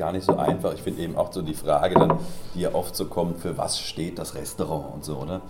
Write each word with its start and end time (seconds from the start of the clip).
gar 0.00 0.12
nicht 0.12 0.24
so 0.24 0.34
einfach. 0.36 0.72
Ich 0.74 0.82
finde 0.82 1.02
eben 1.02 1.14
auch 1.16 1.30
so 1.30 1.42
die 1.42 1.54
Frage 1.54 1.94
dann, 1.94 2.18
die 2.54 2.60
ja 2.62 2.74
oft 2.74 2.96
so 2.96 3.04
kommt, 3.04 3.38
für 3.38 3.56
was 3.58 3.78
steht 3.78 4.18
das 4.18 4.34
Restaurant 4.34 4.94
und 4.94 5.04
so, 5.04 5.16
oder? 5.18 5.42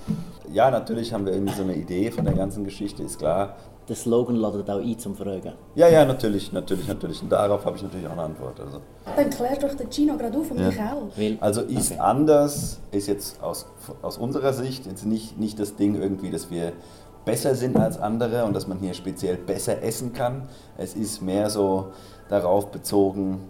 Ja, 0.53 0.71
natürlich 0.71 1.13
haben 1.15 1.25
wir 1.25 1.33
irgendwie 1.33 1.55
so 1.55 1.63
eine 1.63 1.77
Idee 1.77 2.11
von 2.11 2.25
der 2.25 2.35
ganzen 2.35 2.65
Geschichte, 2.65 3.03
ist 3.05 3.19
klar. 3.19 3.55
Der 3.89 3.97
Slogan 3.97 4.37
ladet 4.37 4.69
auch 4.69 4.79
ein 4.81 4.99
zum 4.99 5.15
Fragen. 5.17 5.53
Ja, 5.75 5.89
ja, 5.89 6.05
natürlich, 6.05 6.53
natürlich, 6.53 6.87
natürlich. 6.89 7.23
Und 7.23 7.31
darauf 7.31 7.65
habe 7.65 7.77
ich 7.77 7.83
natürlich 7.83 8.07
auch 8.07 8.13
eine 8.13 8.23
Antwort. 8.23 8.61
Also. 8.61 8.81
Dann 9.17 9.31
klär 9.31 9.57
doch 9.57 9.75
den 9.75 9.91
Gino 9.91 10.17
gerade 10.17 10.37
auf 10.39 10.51
und 10.51 10.59
Ja. 10.61 10.67
mich 10.69 10.81
auch. 10.81 11.43
Also 11.43 11.63
ist 11.63 11.93
Okay. 11.93 12.01
anders, 12.01 12.81
ist 12.91 13.07
jetzt 13.09 13.43
aus, 13.43 13.67
aus 14.03 14.19
unserer 14.19 14.53
Sicht 14.53 14.87
jetzt 14.87 15.07
nicht, 15.07 15.39
nicht 15.39 15.59
das 15.59 15.77
Ding 15.77 16.01
irgendwie, 16.01 16.31
dass 16.31 16.51
wir 16.51 16.73
besser 17.25 17.55
sind 17.55 17.77
als 17.79 17.99
andere 18.01 18.45
und 18.45 18.55
dass 18.55 18.67
man 18.67 18.79
hier 18.79 18.95
speziell 18.95 19.37
besser 19.37 19.83
essen 19.83 20.13
kann. 20.13 20.49
Es 20.77 20.95
ist 20.95 21.21
mehr 21.23 21.51
so 21.51 21.87
darauf 22.29 22.71
bezogen, 22.71 23.41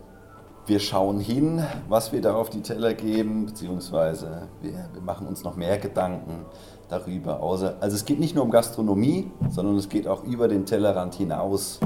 wir 0.66 0.78
schauen 0.78 1.18
hin, 1.20 1.64
was 1.88 2.12
wir 2.12 2.20
da 2.20 2.34
auf 2.34 2.50
die 2.50 2.60
Teller 2.60 2.94
geben, 2.94 3.46
beziehungsweise 3.46 4.48
wir, 4.62 4.72
wir 4.92 5.02
machen 5.02 5.26
uns 5.26 5.42
noch 5.42 5.56
mehr 5.56 5.78
Gedanken 5.78 6.44
darüber. 6.88 7.40
Also 7.42 7.66
es 7.80 8.04
geht 8.04 8.20
nicht 8.20 8.34
nur 8.34 8.44
um 8.44 8.50
Gastronomie, 8.50 9.30
sondern 9.50 9.76
es 9.76 9.88
geht 9.88 10.06
auch 10.06 10.24
über 10.24 10.48
den 10.48 10.66
Tellerrand 10.66 11.14
hinaus 11.14 11.80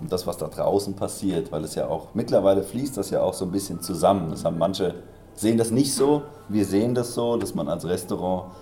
um 0.00 0.08
das, 0.08 0.26
was 0.26 0.36
da 0.36 0.46
draußen 0.46 0.94
passiert, 0.94 1.50
weil 1.50 1.64
es 1.64 1.74
ja 1.74 1.88
auch, 1.88 2.14
mittlerweile 2.14 2.62
fließt 2.62 2.96
das 2.96 3.10
ja 3.10 3.22
auch 3.22 3.34
so 3.34 3.44
ein 3.44 3.50
bisschen 3.50 3.80
zusammen. 3.80 4.30
Das 4.30 4.44
haben 4.44 4.58
manche, 4.58 4.94
sehen 5.34 5.58
das 5.58 5.70
nicht 5.70 5.94
so, 5.94 6.22
wir 6.48 6.64
sehen 6.64 6.94
das 6.94 7.14
so, 7.14 7.36
dass 7.36 7.54
man 7.54 7.68
als 7.68 7.84
Restaurant 7.86 8.52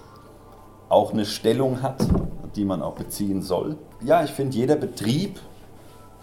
auch 0.89 1.13
eine 1.13 1.25
Stellung 1.25 1.83
hat, 1.83 2.07
die 2.55 2.65
man 2.65 2.83
auch 2.83 2.95
beziehen 2.95 3.43
soll. 3.43 3.77
Ja, 4.01 4.25
ich 4.25 4.31
finde, 4.31 4.57
jeder 4.57 4.77
Betrieb 4.77 5.41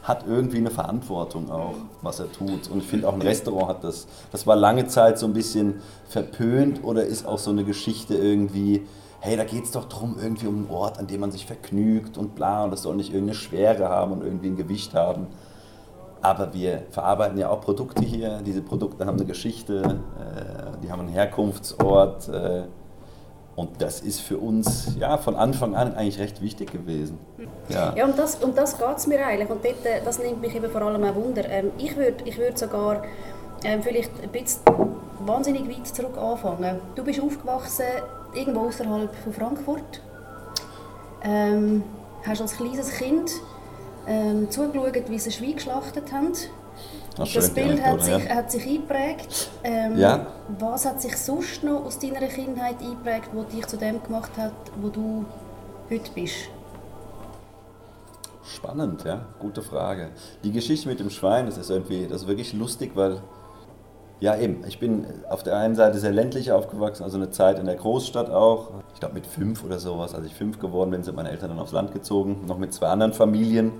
hat 0.03 0.25
irgendwie 0.27 0.57
eine 0.57 0.70
Verantwortung 0.70 1.49
auch, 1.49 1.75
was 2.02 2.20
er 2.20 2.31
tut. 2.31 2.70
Und 2.70 2.80
ich 2.80 2.88
finde 2.88 3.07
auch 3.07 3.13
ein 3.13 3.21
Restaurant 3.21 3.70
hat 3.70 3.84
das. 3.85 4.05
Das 4.31 4.45
war 4.45 4.55
lange 4.57 4.88
Zeit 4.88 5.17
so 5.17 5.26
ein 5.26 5.34
bisschen 5.34 5.81
verpönt 6.07 6.84
oder 6.84 7.05
ist 7.05 7.26
auch 7.26 7.40
so 7.40 7.51
eine 7.51 7.63
Geschichte 7.63 8.15
irgendwie, 8.15 8.85
hey, 9.21 9.37
da 9.37 9.46
geht 9.46 9.63
es 9.63 9.71
doch 9.71 9.85
drum 9.85 10.18
irgendwie 10.21 10.48
um 10.48 10.57
einen 10.57 10.70
Ort, 10.70 10.99
an 10.99 11.07
dem 11.07 11.21
man 11.21 11.31
sich 11.31 11.46
vergnügt 11.46 12.18
und 12.18 12.35
bla 12.35 12.65
und 12.65 12.71
das 12.71 12.84
soll 12.84 12.96
nicht 12.96 13.13
irgendeine 13.13 13.37
Schwere 13.37 13.87
haben 13.87 14.12
und 14.12 14.24
irgendwie 14.24 14.48
ein 14.48 14.57
Gewicht 14.57 14.93
haben. 14.93 15.27
Aber 16.21 16.54
wir 16.54 16.84
verarbeiten 16.91 17.37
ja 17.37 17.49
auch 17.49 17.62
Produkte 17.62 18.04
hier. 18.04 18.41
Diese 18.46 18.62
Produkte 18.62 19.05
haben 19.05 19.18
eine 19.18 19.26
Geschichte, 19.26 19.81
äh, 19.84 20.81
die 20.81 20.91
haben 20.91 21.01
einen 21.01 21.09
Herkunftsort. 21.09 22.27
Äh, 22.27 22.63
und 23.55 23.82
das 23.82 24.01
ist 24.01 24.21
für 24.21 24.37
uns 24.37 24.96
ja, 24.99 25.18
von 25.18 25.35
Anfang 25.35 25.76
an 25.76 25.93
eigentlich 25.93 26.20
recht 26.20 26.41
wichtig 26.41 26.71
gewesen. 26.71 27.20
Ja. 27.70 27.93
Ja, 27.96 28.05
und 28.05 28.18
das, 28.18 28.35
um 28.35 28.55
das 28.55 28.77
geht 28.77 28.98
es 28.98 29.07
mir 29.07 29.26
eigentlich. 29.26 29.49
Und 29.49 29.63
dort, 29.63 29.85
äh, 29.85 30.01
das 30.04 30.20
nimmt 30.20 30.41
mich 30.41 30.55
eben 30.55 30.70
vor 30.71 30.82
allem 30.82 31.04
auch 31.04 31.15
Wunder. 31.15 31.48
Ähm, 31.48 31.71
ich 31.77 31.96
würde 31.96 32.24
ich 32.26 32.37
würd 32.37 32.57
sogar 32.57 33.04
ähm, 33.63 33.84
vielleicht 33.84 34.12
ein 34.21 34.29
bisschen 34.29 34.62
wahnsinnig 35.20 35.70
weit 35.70 35.87
zurück 35.87 36.18
anfangen. 36.18 36.79
Du 36.96 37.04
bist 37.04 37.21
aufgewachsen 37.21 37.85
irgendwo 38.34 38.62
außerhalb 38.62 39.13
von 39.15 39.34
Frankfurt. 39.34 40.01
Ähm, 41.24 41.84
hast 42.26 42.41
als 42.41 42.57
kleines 42.57 42.90
Kind 42.98 43.31
ähm, 44.07 44.49
zugeschaut, 44.49 45.09
wie 45.09 45.20
sie 45.20 45.29
ein 45.29 45.34
Schwein 45.34 45.55
geschlachtet 45.55 46.12
haben. 46.12 46.34
Das 47.15 47.29
die 47.31 47.39
Bild 47.39 47.81
hat 47.81 47.93
Anekdote, 47.93 48.03
sich, 48.03 48.25
ja. 48.25 48.35
hat 48.35 48.51
sich 48.51 48.67
eingeprägt. 48.67 49.49
Ähm, 49.63 49.97
Ja. 49.97 50.25
Was 50.59 50.85
hat 50.85 51.01
sich 51.01 51.15
sonst 51.17 51.63
noch 51.63 51.85
aus 51.85 51.99
deiner 51.99 52.25
Kindheit 52.27 52.81
eingeprägt, 52.81 53.29
was 53.33 53.47
dich 53.47 53.65
zu 53.67 53.77
dem 53.77 54.01
gemacht 54.01 54.31
hat, 54.37 54.53
wo 54.81 54.89
du 54.89 55.25
heute 55.89 56.11
bist? 56.15 56.35
Spannend, 58.45 59.03
ja, 59.05 59.21
gute 59.39 59.61
Frage. 59.61 60.09
Die 60.43 60.51
Geschichte 60.51 60.89
mit 60.89 60.99
dem 60.99 61.09
Schwein, 61.09 61.45
das 61.45 61.57
ist 61.57 61.69
irgendwie, 61.69 62.07
das 62.07 62.23
ist 62.23 62.27
wirklich 62.27 62.53
lustig, 62.53 62.91
weil, 62.95 63.21
ja 64.19 64.35
eben, 64.35 64.63
ich 64.67 64.79
bin 64.79 65.06
auf 65.29 65.44
der 65.44 65.57
einen 65.57 65.75
Seite 65.75 66.00
sehr 66.00 66.11
ländlich 66.11 66.51
aufgewachsen, 66.51 67.03
also 67.03 67.17
eine 67.17 67.29
Zeit 67.29 67.57
in 67.59 67.66
der 67.66 67.75
Großstadt 67.75 68.29
auch. 68.29 68.72
Ich 68.94 69.00
glaube 69.00 69.16
mit 69.16 69.28
fünf 69.28 69.63
oder 69.63 69.79
sowas, 69.79 70.13
als 70.13 70.25
ich 70.25 70.35
fünf 70.35 70.59
geworden 70.59 70.91
bin, 70.91 71.03
sind 71.03 71.16
meine 71.16 71.29
Eltern 71.29 71.50
dann 71.50 71.59
aufs 71.59 71.72
Land 71.72 71.94
gezogen, 71.94 72.46
noch 72.47 72.57
mit 72.57 72.73
zwei 72.73 72.88
anderen 72.88 73.13
Familien. 73.13 73.72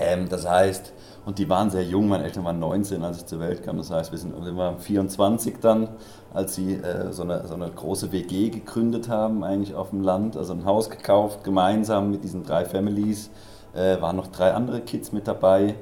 Ähm, 0.00 0.28
das 0.28 0.48
heißt, 0.48 0.92
und 1.26 1.38
die 1.38 1.48
waren 1.48 1.70
sehr 1.70 1.84
jung, 1.84 2.08
meine 2.08 2.24
Eltern 2.24 2.44
waren 2.44 2.58
19, 2.58 3.02
als 3.04 3.18
ich 3.18 3.26
zur 3.26 3.40
Welt 3.40 3.62
kam. 3.62 3.76
Das 3.76 3.90
heißt, 3.90 4.10
wir 4.10 4.18
sind 4.18 4.34
wir 4.42 4.56
waren 4.56 4.78
24 4.78 5.58
dann, 5.60 5.88
als 6.32 6.54
sie 6.54 6.74
äh, 6.74 7.12
so, 7.12 7.22
eine, 7.22 7.46
so 7.46 7.54
eine 7.54 7.70
große 7.70 8.10
WG 8.10 8.48
gegründet 8.48 9.08
haben, 9.08 9.44
eigentlich 9.44 9.74
auf 9.74 9.90
dem 9.90 10.02
Land. 10.02 10.36
Also 10.36 10.54
ein 10.54 10.64
Haus 10.64 10.88
gekauft, 10.88 11.44
gemeinsam 11.44 12.10
mit 12.10 12.24
diesen 12.24 12.44
drei 12.44 12.64
Families. 12.64 13.30
Äh, 13.74 14.00
waren 14.00 14.16
noch 14.16 14.28
drei 14.28 14.52
andere 14.52 14.80
Kids 14.80 15.12
mit 15.12 15.28
dabei. 15.28 15.76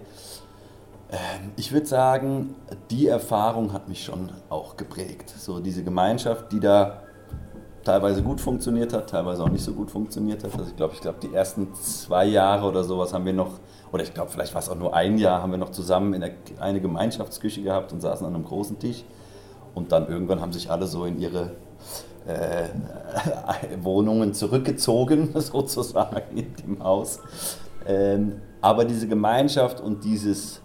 Ähm, 1.10 1.52
ich 1.56 1.72
würde 1.72 1.86
sagen, 1.86 2.54
die 2.90 3.06
Erfahrung 3.06 3.72
hat 3.72 3.88
mich 3.88 4.04
schon 4.04 4.30
auch 4.50 4.76
geprägt. 4.76 5.30
So 5.38 5.60
diese 5.60 5.84
Gemeinschaft, 5.84 6.52
die 6.52 6.60
da 6.60 7.02
teilweise 7.84 8.22
gut 8.22 8.40
funktioniert 8.40 8.92
hat, 8.92 9.08
teilweise 9.08 9.42
auch 9.42 9.48
nicht 9.48 9.64
so 9.64 9.72
gut 9.72 9.90
funktioniert 9.90 10.44
hat. 10.44 10.52
Also 10.52 10.66
ich 10.66 10.76
glaube, 10.76 10.92
ich 10.94 11.00
glaube, 11.00 11.18
die 11.22 11.32
ersten 11.32 11.74
zwei 11.74 12.26
Jahre 12.26 12.66
oder 12.66 12.84
sowas 12.84 13.14
haben 13.14 13.24
wir 13.24 13.32
noch, 13.32 13.52
oder 13.92 14.02
ich 14.02 14.14
glaube, 14.14 14.30
vielleicht 14.30 14.54
war 14.54 14.60
es 14.60 14.68
auch 14.68 14.76
nur 14.76 14.94
ein 14.94 15.18
Jahr, 15.18 15.42
haben 15.42 15.50
wir 15.50 15.58
noch 15.58 15.70
zusammen 15.70 16.14
in 16.14 16.20
der, 16.20 16.32
eine 16.60 16.80
Gemeinschaftsküche 16.80 17.62
gehabt 17.62 17.92
und 17.92 18.00
saßen 18.00 18.26
an 18.26 18.34
einem 18.34 18.44
großen 18.44 18.78
Tisch. 18.78 19.04
Und 19.74 19.92
dann 19.92 20.08
irgendwann 20.08 20.40
haben 20.40 20.52
sich 20.52 20.70
alle 20.70 20.86
so 20.86 21.04
in 21.04 21.20
ihre 21.20 21.52
äh, 22.26 22.68
Wohnungen 23.82 24.34
zurückgezogen, 24.34 25.30
sozusagen 25.40 26.36
in 26.36 26.54
dem 26.56 26.82
Haus. 26.82 27.20
Ähm, 27.86 28.42
aber 28.60 28.84
diese 28.84 29.06
Gemeinschaft 29.08 29.80
und 29.80 30.04
dieses, 30.04 30.60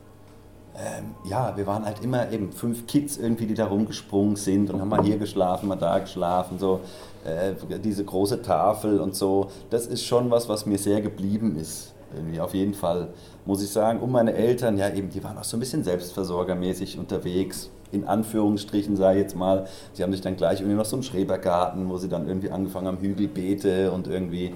ähm, 0.76 1.16
ja, 1.30 1.56
wir 1.56 1.68
waren 1.68 1.86
halt 1.86 2.04
immer 2.04 2.32
eben 2.32 2.52
fünf 2.52 2.88
Kids 2.88 3.18
irgendwie, 3.18 3.46
die 3.46 3.54
da 3.54 3.68
rumgesprungen 3.68 4.36
sind 4.36 4.72
und 4.72 4.82
haben 4.82 4.90
mal 4.90 5.04
hier 5.04 5.18
geschlafen, 5.18 5.70
mal 5.70 5.76
da 5.76 6.00
geschlafen, 6.00 6.58
so 6.58 6.82
äh, 7.24 7.54
diese 7.80 8.04
große 8.04 8.42
Tafel 8.42 9.00
und 9.00 9.16
so. 9.16 9.48
Das 9.70 9.86
ist 9.86 10.04
schon 10.04 10.32
was, 10.32 10.50
was 10.50 10.66
mir 10.66 10.78
sehr 10.78 11.02
geblieben 11.02 11.56
ist. 11.56 11.94
Irgendwie 12.16 12.40
auf 12.40 12.54
jeden 12.54 12.74
Fall, 12.74 13.10
muss 13.46 13.64
ich 13.64 13.70
sagen. 13.70 14.00
Und 14.00 14.12
meine 14.12 14.34
Eltern, 14.34 14.78
ja 14.78 14.90
eben, 14.90 15.10
die 15.10 15.24
waren 15.24 15.38
auch 15.38 15.44
so 15.44 15.58
ein 15.58 15.60
bisschen 15.60 15.84
selbstversorgermäßig 15.84 16.98
unterwegs. 16.98 17.70
In 17.92 18.08
Anführungsstrichen, 18.08 18.96
ich 18.96 19.00
jetzt 19.00 19.36
mal. 19.36 19.68
Sie 19.94 20.04
haben 20.04 20.12
sich 20.12 20.22
dann 20.22 20.36
gleich 20.36 20.62
irgendwie 20.62 20.78
noch 20.78 20.86
so 20.86 20.96
einen 20.96 21.04
Schrebergarten, 21.04 21.90
wo 21.90 21.98
sie 21.98 22.10
dann 22.10 22.28
irgendwie 22.28 22.50
angefangen 22.50 22.88
haben, 22.88 22.98
Hügelbeete 22.98 23.92
und 23.92 24.08
irgendwie 24.08 24.56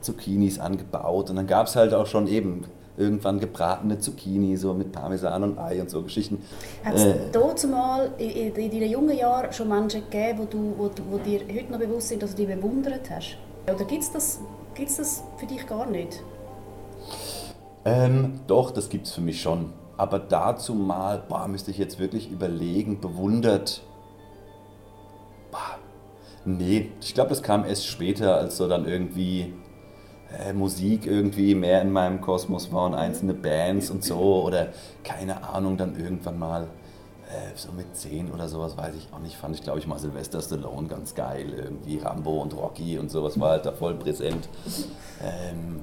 Zucchinis 0.00 0.58
angebaut. 0.58 1.28
Und 1.30 1.36
dann 1.36 1.46
gab 1.46 1.66
es 1.66 1.76
halt 1.76 1.92
auch 1.92 2.06
schon 2.06 2.26
eben 2.26 2.64
irgendwann 2.96 3.38
gebratene 3.38 3.98
Zucchini, 3.98 4.56
so 4.56 4.74
mit 4.74 4.90
Parmesan 4.90 5.42
und 5.44 5.58
Ei 5.58 5.80
und 5.80 5.88
so 5.88 6.02
Geschichten. 6.02 6.42
Hat 6.84 6.94
es 6.94 7.04
Äh, 7.04 7.14
dazu 7.32 7.68
mal 7.68 8.10
in, 8.18 8.30
in, 8.30 8.54
in 8.54 8.70
deinen 8.70 8.90
jungen 8.90 9.16
Jahren 9.16 9.52
schon 9.52 9.68
Menschen 9.68 10.02
gegeben, 10.10 10.40
wo, 10.40 10.44
du, 10.44 10.74
wo, 10.76 10.90
wo 11.10 11.18
dir 11.18 11.40
heute 11.40 11.70
noch 11.70 11.78
bewusst 11.78 12.08
sind, 12.08 12.22
dass 12.22 12.34
du 12.34 12.44
die 12.44 12.52
bewundert 12.52 13.08
hast? 13.10 13.36
Oder 13.72 13.84
gibt 13.84 14.02
es 14.02 14.12
das, 14.12 14.40
gibt's 14.74 14.96
das 14.96 15.22
für 15.36 15.46
dich 15.46 15.66
gar 15.66 15.88
nicht? 15.88 16.22
Ähm, 17.84 18.40
doch, 18.46 18.70
das 18.70 18.88
gibt 18.88 19.06
es 19.06 19.14
für 19.14 19.20
mich 19.20 19.40
schon. 19.40 19.72
Aber 19.96 20.18
dazu 20.18 20.74
mal, 20.74 21.22
boah, 21.28 21.48
müsste 21.48 21.70
ich 21.70 21.78
jetzt 21.78 21.98
wirklich 21.98 22.30
überlegen, 22.30 23.00
bewundert. 23.00 23.82
Boah, 25.50 25.78
nee, 26.44 26.92
ich 27.00 27.14
glaube, 27.14 27.30
das 27.30 27.42
kam 27.42 27.64
erst 27.64 27.86
später, 27.86 28.36
als 28.36 28.56
so 28.56 28.68
dann 28.68 28.86
irgendwie 28.86 29.52
äh, 30.38 30.52
Musik 30.52 31.06
irgendwie 31.06 31.54
mehr 31.54 31.82
in 31.82 31.90
meinem 31.90 32.20
Kosmos 32.20 32.70
war 32.72 32.86
und 32.86 32.94
einzelne 32.94 33.34
Bands 33.34 33.90
und 33.90 34.04
so. 34.04 34.44
Oder 34.44 34.68
keine 35.02 35.42
Ahnung, 35.48 35.76
dann 35.76 35.98
irgendwann 35.98 36.38
mal 36.38 36.68
äh, 37.28 37.56
so 37.56 37.72
mit 37.72 37.96
10 37.96 38.30
oder 38.30 38.48
sowas, 38.48 38.76
weiß 38.76 38.94
ich 38.94 39.08
auch 39.12 39.18
nicht, 39.18 39.36
fand 39.36 39.56
ich, 39.56 39.62
glaube 39.62 39.78
ich, 39.78 39.86
mal 39.86 39.98
Sylvester 39.98 40.40
Stallone 40.40 40.88
ganz 40.88 41.14
geil. 41.14 41.52
Irgendwie 41.56 41.98
Rambo 41.98 42.40
und 42.40 42.54
Rocky 42.56 42.98
und 42.98 43.10
sowas 43.10 43.38
war 43.40 43.50
halt 43.50 43.66
da 43.66 43.72
voll 43.72 43.94
präsent. 43.94 44.48
Ähm, 45.22 45.80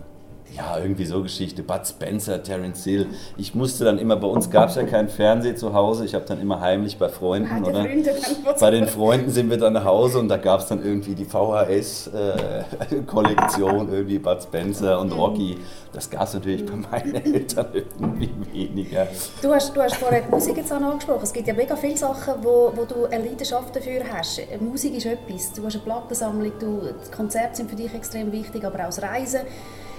ja, 0.56 0.80
irgendwie 0.80 1.06
so 1.06 1.22
Geschichte. 1.22 1.64
Bud 1.64 1.86
Spencer, 1.86 2.42
Terence 2.42 2.84
Hill. 2.84 3.08
Ich 3.38 3.56
musste 3.56 3.86
dann 3.86 3.98
immer, 3.98 4.16
bei 4.16 4.28
uns 4.28 4.50
gab 4.50 4.70
es 4.70 4.76
ja 4.76 4.84
keinen 4.84 5.10
Fernseher 5.10 5.56
zu 5.56 5.74
Hause. 5.74 6.06
Ich 6.06 6.16
habe 6.16 6.26
dann 6.26 6.42
immer 6.42 6.62
heimlich 6.62 6.98
bei 6.98 7.10
Freunden 7.10 7.64
oder 7.64 7.84
Freunde 7.84 8.16
bei 8.60 8.72
den 8.72 8.88
Freunden 8.88 9.30
sind 9.32 9.50
wir 9.50 9.58
dann 9.58 9.74
nach 9.74 9.84
Hause 9.86 10.20
und 10.20 10.30
da 10.30 10.38
gab 10.38 10.62
es 10.62 10.68
dann 10.68 10.82
irgendwie 10.84 11.16
die 11.16 11.26
VHS-Kollektion, 11.26 13.90
irgendwie 13.92 14.20
Bud 14.20 14.42
Spencer 14.42 15.00
und 15.00 15.12
Rocky. 15.12 15.58
Das 15.94 16.10
gab 16.10 16.24
es 16.24 16.34
natürlich 16.34 16.66
bei 16.66 16.76
meinen 16.76 17.16
Eltern 17.16 17.68
irgendwie 17.74 18.32
weniger. 18.52 19.08
Du 19.42 19.54
hast, 19.54 19.76
du 19.76 19.82
hast 19.82 19.96
vorher 19.96 20.22
die 20.22 20.32
Musik 20.32 20.56
jetzt 20.58 20.72
angesprochen. 20.72 21.24
Es 21.24 21.34
gibt 21.34 21.48
ja 21.48 21.54
mega 21.54 21.76
viele 21.76 21.98
Sachen, 21.98 22.36
wo, 22.42 22.72
wo 22.76 22.86
du 22.86 23.06
eine 23.06 23.26
Leidenschaft 23.26 23.76
dafür 23.76 24.02
hast. 24.14 24.42
Musik 24.60 24.96
ist 24.96 25.06
etwas. 25.06 25.54
Du 25.54 25.66
hast 25.66 25.76
eine 25.76 25.84
Plattensammlung, 25.84 26.52
du, 26.60 26.82
Konzerte 27.16 27.56
sind 27.56 27.70
für 27.70 27.76
dich 27.76 27.94
extrem 27.94 28.32
wichtig, 28.32 28.66
aber 28.66 28.80
auch 28.82 28.88
das 28.88 29.00
Reisen. 29.02 29.42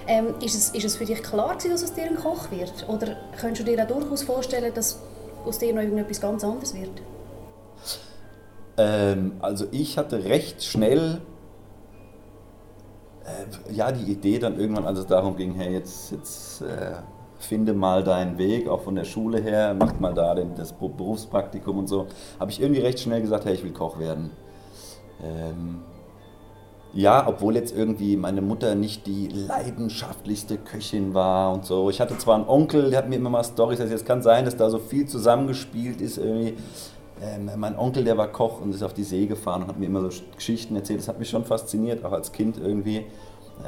Ähm, 0.08 0.34
ist, 0.40 0.54
es, 0.54 0.70
ist 0.70 0.84
es 0.84 0.96
für 0.96 1.04
dich 1.04 1.22
klar 1.22 1.56
gewesen, 1.56 1.72
dass 1.72 1.82
aus 1.82 1.94
dir 1.94 2.04
ein 2.04 2.16
Koch 2.16 2.50
wird? 2.50 2.88
Oder 2.88 3.16
könntest 3.38 3.66
du 3.66 3.74
dir 3.74 3.82
auch 3.82 3.88
durchaus 3.88 4.22
vorstellen, 4.22 4.72
dass 4.72 5.00
aus 5.44 5.58
dir 5.58 5.74
noch 5.74 5.82
irgendetwas 5.82 6.20
ganz 6.20 6.44
anderes 6.44 6.74
wird? 6.74 7.02
Ähm, 8.78 9.32
also 9.40 9.66
ich 9.72 9.98
hatte 9.98 10.24
recht 10.24 10.62
schnell 10.62 11.20
äh, 13.26 13.72
ja, 13.72 13.90
die 13.90 14.10
Idee 14.10 14.38
dann 14.38 14.58
irgendwann, 14.58 14.86
als 14.86 15.00
es 15.00 15.06
darum 15.06 15.36
ging, 15.36 15.54
hey, 15.54 15.72
jetzt, 15.72 16.12
jetzt 16.12 16.62
äh, 16.62 16.92
finde 17.38 17.74
mal 17.74 18.04
deinen 18.04 18.38
Weg, 18.38 18.68
auch 18.68 18.82
von 18.82 18.94
der 18.94 19.04
Schule 19.04 19.40
her, 19.40 19.74
mach 19.78 19.98
mal 19.98 20.14
da 20.14 20.34
den, 20.34 20.54
das 20.54 20.72
Berufspraktikum 20.72 21.78
und 21.78 21.88
so, 21.88 22.06
habe 22.38 22.50
ich 22.50 22.60
irgendwie 22.60 22.80
recht 22.80 23.00
schnell 23.00 23.20
gesagt, 23.20 23.44
hey, 23.44 23.54
ich 23.54 23.64
will 23.64 23.72
Koch 23.72 23.98
werden. 23.98 24.30
Ähm, 25.22 25.82
ja, 26.96 27.26
obwohl 27.28 27.56
jetzt 27.56 27.76
irgendwie 27.76 28.16
meine 28.16 28.40
Mutter 28.40 28.74
nicht 28.74 29.06
die 29.06 29.28
leidenschaftlichste 29.28 30.56
Köchin 30.56 31.12
war 31.12 31.52
und 31.52 31.66
so. 31.66 31.90
Ich 31.90 32.00
hatte 32.00 32.16
zwar 32.16 32.36
einen 32.36 32.48
Onkel, 32.48 32.88
der 32.88 33.00
hat 33.00 33.08
mir 33.08 33.16
immer 33.16 33.28
mal 33.28 33.44
Storys 33.44 33.78
erzählt. 33.78 34.00
Es 34.00 34.06
kann 34.06 34.22
sein, 34.22 34.46
dass 34.46 34.56
da 34.56 34.70
so 34.70 34.78
viel 34.78 35.06
zusammengespielt 35.06 36.00
ist 36.00 36.16
irgendwie. 36.16 36.54
Ähm, 37.20 37.50
mein 37.56 37.78
Onkel, 37.78 38.04
der 38.04 38.16
war 38.16 38.28
Koch 38.28 38.62
und 38.62 38.74
ist 38.74 38.82
auf 38.82 38.94
die 38.94 39.04
See 39.04 39.26
gefahren 39.26 39.62
und 39.62 39.68
hat 39.68 39.78
mir 39.78 39.86
immer 39.86 40.10
so 40.10 40.22
Geschichten 40.34 40.74
erzählt. 40.74 41.00
Das 41.00 41.08
hat 41.08 41.18
mich 41.18 41.28
schon 41.28 41.44
fasziniert, 41.44 42.02
auch 42.04 42.12
als 42.12 42.32
Kind 42.32 42.56
irgendwie 42.58 43.04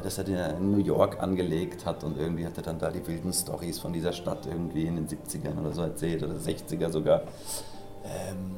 dass 0.02 0.18
er 0.18 0.58
in 0.58 0.70
New 0.70 0.84
York 0.84 1.22
angelegt 1.22 1.86
hat 1.86 2.04
und 2.04 2.18
irgendwie 2.18 2.44
hat 2.44 2.58
er 2.58 2.62
dann 2.62 2.78
da 2.78 2.90
die 2.90 3.06
wilden 3.06 3.32
Stories 3.32 3.78
von 3.78 3.90
dieser 3.90 4.12
Stadt 4.12 4.46
irgendwie 4.46 4.84
in 4.84 4.96
den 4.96 5.08
70ern 5.08 5.58
oder 5.58 5.72
so 5.72 5.80
erzählt 5.80 6.22
oder 6.22 6.34
60er 6.34 6.90
sogar. 6.90 7.22
Ähm, 8.04 8.56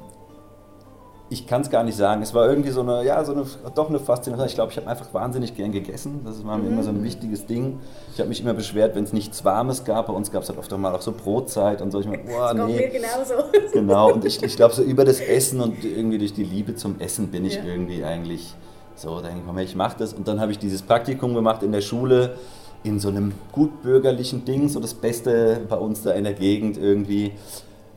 ich 1.33 1.47
kann 1.47 1.61
es 1.61 1.71
gar 1.71 1.85
nicht 1.85 1.97
sagen. 1.97 2.23
Es 2.23 2.35
war 2.35 2.49
irgendwie 2.49 2.71
so 2.71 2.81
eine, 2.81 3.05
ja, 3.05 3.25
so 3.25 3.33
eine, 3.33 3.47
doch 3.77 3.89
eine 3.89 4.01
Faszination. 4.01 4.49
Ich 4.49 4.57
glaube, 4.57 4.73
ich 4.73 4.77
habe 4.77 4.89
einfach 4.89 5.15
wahnsinnig 5.15 5.55
gern 5.55 5.71
gegessen. 5.71 6.23
Das 6.25 6.45
war 6.45 6.59
mir 6.59 6.65
mhm. 6.65 6.73
immer 6.73 6.83
so 6.83 6.91
ein 6.91 7.05
wichtiges 7.05 7.47
Ding. 7.47 7.79
Ich 8.13 8.19
habe 8.19 8.29
mich 8.29 8.41
immer 8.41 8.53
beschwert, 8.53 8.97
wenn 8.97 9.05
es 9.05 9.13
nichts 9.13 9.45
Warmes 9.45 9.85
gab. 9.85 10.09
Bei 10.09 10.13
uns 10.13 10.33
gab 10.33 10.43
es 10.43 10.49
halt 10.49 10.59
oft 10.59 10.73
auch 10.73 10.79
mal 10.79 10.93
auch 10.93 11.03
so 11.03 11.13
Brotzeit 11.13 11.83
und 11.83 11.93
so. 11.93 12.01
Ich 12.01 12.07
meine, 12.07 12.25
boah, 12.25 12.53
das 12.53 12.67
nee. 12.67 12.77
mir 12.77 12.89
genauso. 12.89 13.35
Genau, 13.73 14.13
und 14.13 14.25
ich, 14.25 14.43
ich 14.43 14.57
glaube, 14.57 14.75
so 14.75 14.83
über 14.83 15.05
das 15.05 15.21
Essen 15.21 15.61
und 15.61 15.85
irgendwie 15.85 16.19
durch 16.19 16.33
die 16.33 16.43
Liebe 16.43 16.75
zum 16.75 16.99
Essen 16.99 17.29
bin 17.29 17.45
ich 17.45 17.55
ja. 17.55 17.65
irgendwie 17.65 18.03
eigentlich 18.03 18.55
so, 18.97 19.21
dann 19.21 19.43
komm, 19.47 19.57
ich 19.59 19.77
mache 19.77 19.99
das. 20.01 20.13
Und 20.13 20.27
dann 20.27 20.41
habe 20.41 20.51
ich 20.51 20.59
dieses 20.59 20.83
Praktikum 20.83 21.35
gemacht 21.35 21.63
in 21.63 21.71
der 21.71 21.81
Schule, 21.81 22.35
in 22.83 22.99
so 22.99 23.09
einem 23.09 23.33
gutbürgerlichen 23.53 24.45
Ding, 24.45 24.69
so 24.69 24.81
das 24.81 24.95
Beste 24.95 25.61
bei 25.69 25.77
uns 25.77 26.03
da 26.03 26.11
in 26.11 26.25
der 26.25 26.35
Gegend 26.35 26.77
irgendwie. 26.77 27.33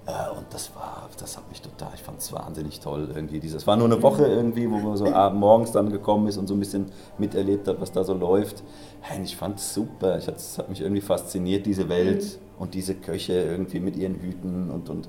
Äh, 0.05 0.38
und 0.38 0.45
das 0.51 0.75
war, 0.75 1.09
das 1.17 1.38
hat 1.38 1.47
mich 1.50 1.61
total, 1.61 1.91
ich 1.95 2.01
fand 2.01 2.19
es 2.19 2.33
wahnsinnig 2.33 2.79
toll 2.81 3.09
irgendwie. 3.15 3.45
Es 3.47 3.65
war 3.65 3.77
nur 3.77 3.85
eine 3.85 4.01
Woche 4.01 4.25
irgendwie, 4.25 4.69
wo 4.69 4.77
man 4.77 4.97
so 4.97 5.05
morgens 5.33 5.71
dann 5.71 5.91
gekommen 5.91 6.27
ist 6.27 6.38
und 6.38 6.47
so 6.47 6.53
ein 6.53 6.59
bisschen 6.59 6.91
miterlebt 7.17 7.67
hat, 7.67 7.79
was 7.79 7.91
da 7.91 8.03
so 8.03 8.13
läuft. 8.13 8.63
Hey, 9.01 9.21
ich 9.23 9.38
fand 9.38 9.59
es 9.59 9.73
super, 9.73 10.15
es 10.15 10.57
hat 10.57 10.69
mich 10.69 10.81
irgendwie 10.81 11.01
fasziniert, 11.01 11.65
diese 11.65 11.88
Welt 11.88 12.39
und 12.59 12.73
diese 12.73 12.95
Köche 12.95 13.33
irgendwie 13.33 13.79
mit 13.79 13.95
ihren 13.95 14.15
Hüten 14.15 14.69
und, 14.69 14.89
und 14.89 15.07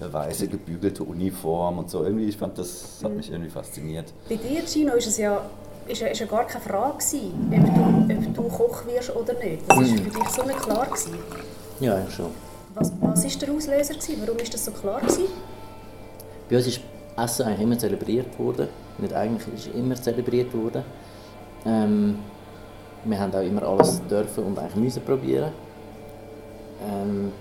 weiße 0.00 0.48
gebügelte 0.48 1.04
Uniform 1.04 1.78
und 1.78 1.90
so. 1.90 2.04
Irgendwie, 2.04 2.28
ich 2.28 2.36
fand 2.36 2.58
das 2.58 3.00
hat 3.02 3.14
mich 3.14 3.30
irgendwie 3.30 3.50
fasziniert. 3.50 4.12
Bei 4.28 4.36
dir, 4.36 4.62
Gino, 4.66 4.94
ist 4.94 5.06
es 5.06 5.18
ja, 5.18 5.40
ist 5.86 6.00
ja, 6.00 6.08
ist 6.08 6.18
ja 6.18 6.26
gar 6.26 6.46
keine 6.46 6.64
Frage 6.64 6.98
gewesen, 6.98 8.08
ob 8.08 8.08
du, 8.08 8.28
ob 8.28 8.34
du 8.34 8.56
Koch 8.56 8.86
wirst 8.86 9.14
oder 9.14 9.34
nicht. 9.34 9.62
Das 9.68 9.76
war 9.76 9.84
mhm. 9.84 9.98
für 9.98 10.20
dich 10.20 10.28
so 10.28 10.42
nicht 10.42 10.62
klar. 10.62 10.86
Gewesen. 10.86 11.18
Ja, 11.80 12.10
schon. 12.10 12.30
Was 12.74 12.92
war 13.00 13.40
der 13.40 13.54
Auslöser? 13.54 13.94
Gewesen? 13.94 14.22
Warum 14.24 14.38
ist 14.38 14.54
das 14.54 14.64
so 14.64 14.70
klar? 14.70 15.00
Gewesen? 15.00 15.24
Bei 16.48 16.56
uns 16.56 16.66
ist 16.66 16.80
Essen 17.16 17.46
eigentlich 17.46 17.60
immer 17.60 17.78
zelebriert 17.78 18.38
worden. 18.38 18.68
Nicht 18.98 19.12
eigentlich, 19.12 19.54
ist 19.54 19.74
immer 19.74 19.94
zelebriert 19.94 20.52
worden. 20.54 20.82
Ähm, 21.66 22.18
wir 23.04 23.18
haben 23.18 23.34
auch 23.34 23.42
immer 23.42 23.62
alles 23.64 24.00
dürfen 24.08 24.44
und 24.44 24.58
eigentlich 24.58 24.76
müssen 24.76 25.02
probieren. 25.02 25.52
Ähm, 26.88 27.32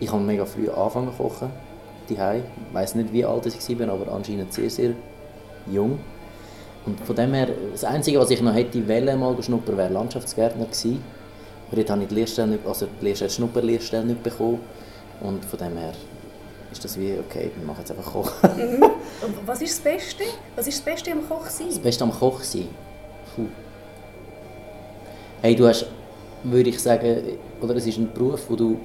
ich 0.00 0.10
habe 0.10 0.22
mega 0.22 0.44
früh 0.44 0.68
angefangen 0.68 1.12
zu 1.16 1.22
kochen, 1.22 1.50
Ich 2.08 2.18
weiß 2.72 2.96
nicht, 2.96 3.12
wie 3.12 3.24
alt 3.24 3.46
ich 3.46 3.78
war, 3.78 3.88
aber 3.88 4.12
anscheinend 4.12 4.52
sehr, 4.52 4.70
sehr 4.70 4.90
jung. 5.70 5.98
Und 6.86 7.00
von 7.00 7.16
dem 7.16 7.32
her, 7.32 7.48
das 7.72 7.84
Einzige, 7.84 8.18
was 8.18 8.30
ich 8.30 8.42
noch 8.42 8.54
hätte 8.54 8.86
wollen, 8.86 9.18
mal 9.18 9.42
schnuppern, 9.42 9.76
wäre 9.76 9.92
Landschaftsgärtner 9.92 10.66
gewesen. 10.66 11.02
Aber 11.74 11.82
dort 11.82 11.90
habe 11.90 12.02
ich 12.02 12.08
die 12.08 12.14
Lehrstelle 12.14 12.48
nicht, 12.52 12.66
also 12.66 12.86
die 12.86 13.04
Lehrstelle, 13.04 13.30
Schnupperlehrstelle 13.30 14.04
nicht 14.04 14.22
bekommen. 14.22 14.60
Und 15.20 15.44
von 15.44 15.58
dem 15.58 15.76
her 15.76 15.92
ist 16.70 16.84
das 16.84 16.96
wie, 16.96 17.18
okay, 17.18 17.50
wir 17.56 17.66
machen 17.66 17.80
jetzt 17.80 17.90
einfach 17.90 18.12
Kochen. 18.12 18.50
Mhm. 18.56 18.84
Was 19.44 19.60
ist 19.60 19.78
das 19.78 19.80
Beste? 19.80 20.22
Was 20.54 20.68
ist 20.68 20.78
das 20.78 20.84
Beste 20.84 21.10
am 21.10 21.28
Koch 21.28 21.46
sein? 21.46 21.66
Das 21.68 21.80
Beste 21.80 22.04
am 22.04 22.12
Koch 22.12 22.40
sein? 22.42 22.68
Puh. 23.34 23.46
Hey, 25.42 25.56
du 25.56 25.66
hast 25.66 25.86
würde 26.44 26.70
ich 26.70 26.78
sagen, 26.78 27.38
oder 27.60 27.74
es 27.74 27.86
ist 27.86 27.98
ein 27.98 28.12
Beruf, 28.12 28.42
wo 28.48 28.54
du 28.54 28.78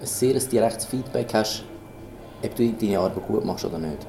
ein 0.00 0.06
sehr 0.06 0.34
direktes 0.34 0.84
Feedback 0.84 1.32
hast, 1.32 1.64
ob 2.44 2.54
du 2.54 2.70
deine 2.72 2.98
Arbeit 3.00 3.26
gut 3.26 3.44
machst 3.44 3.64
oder 3.64 3.78
nicht. 3.78 4.06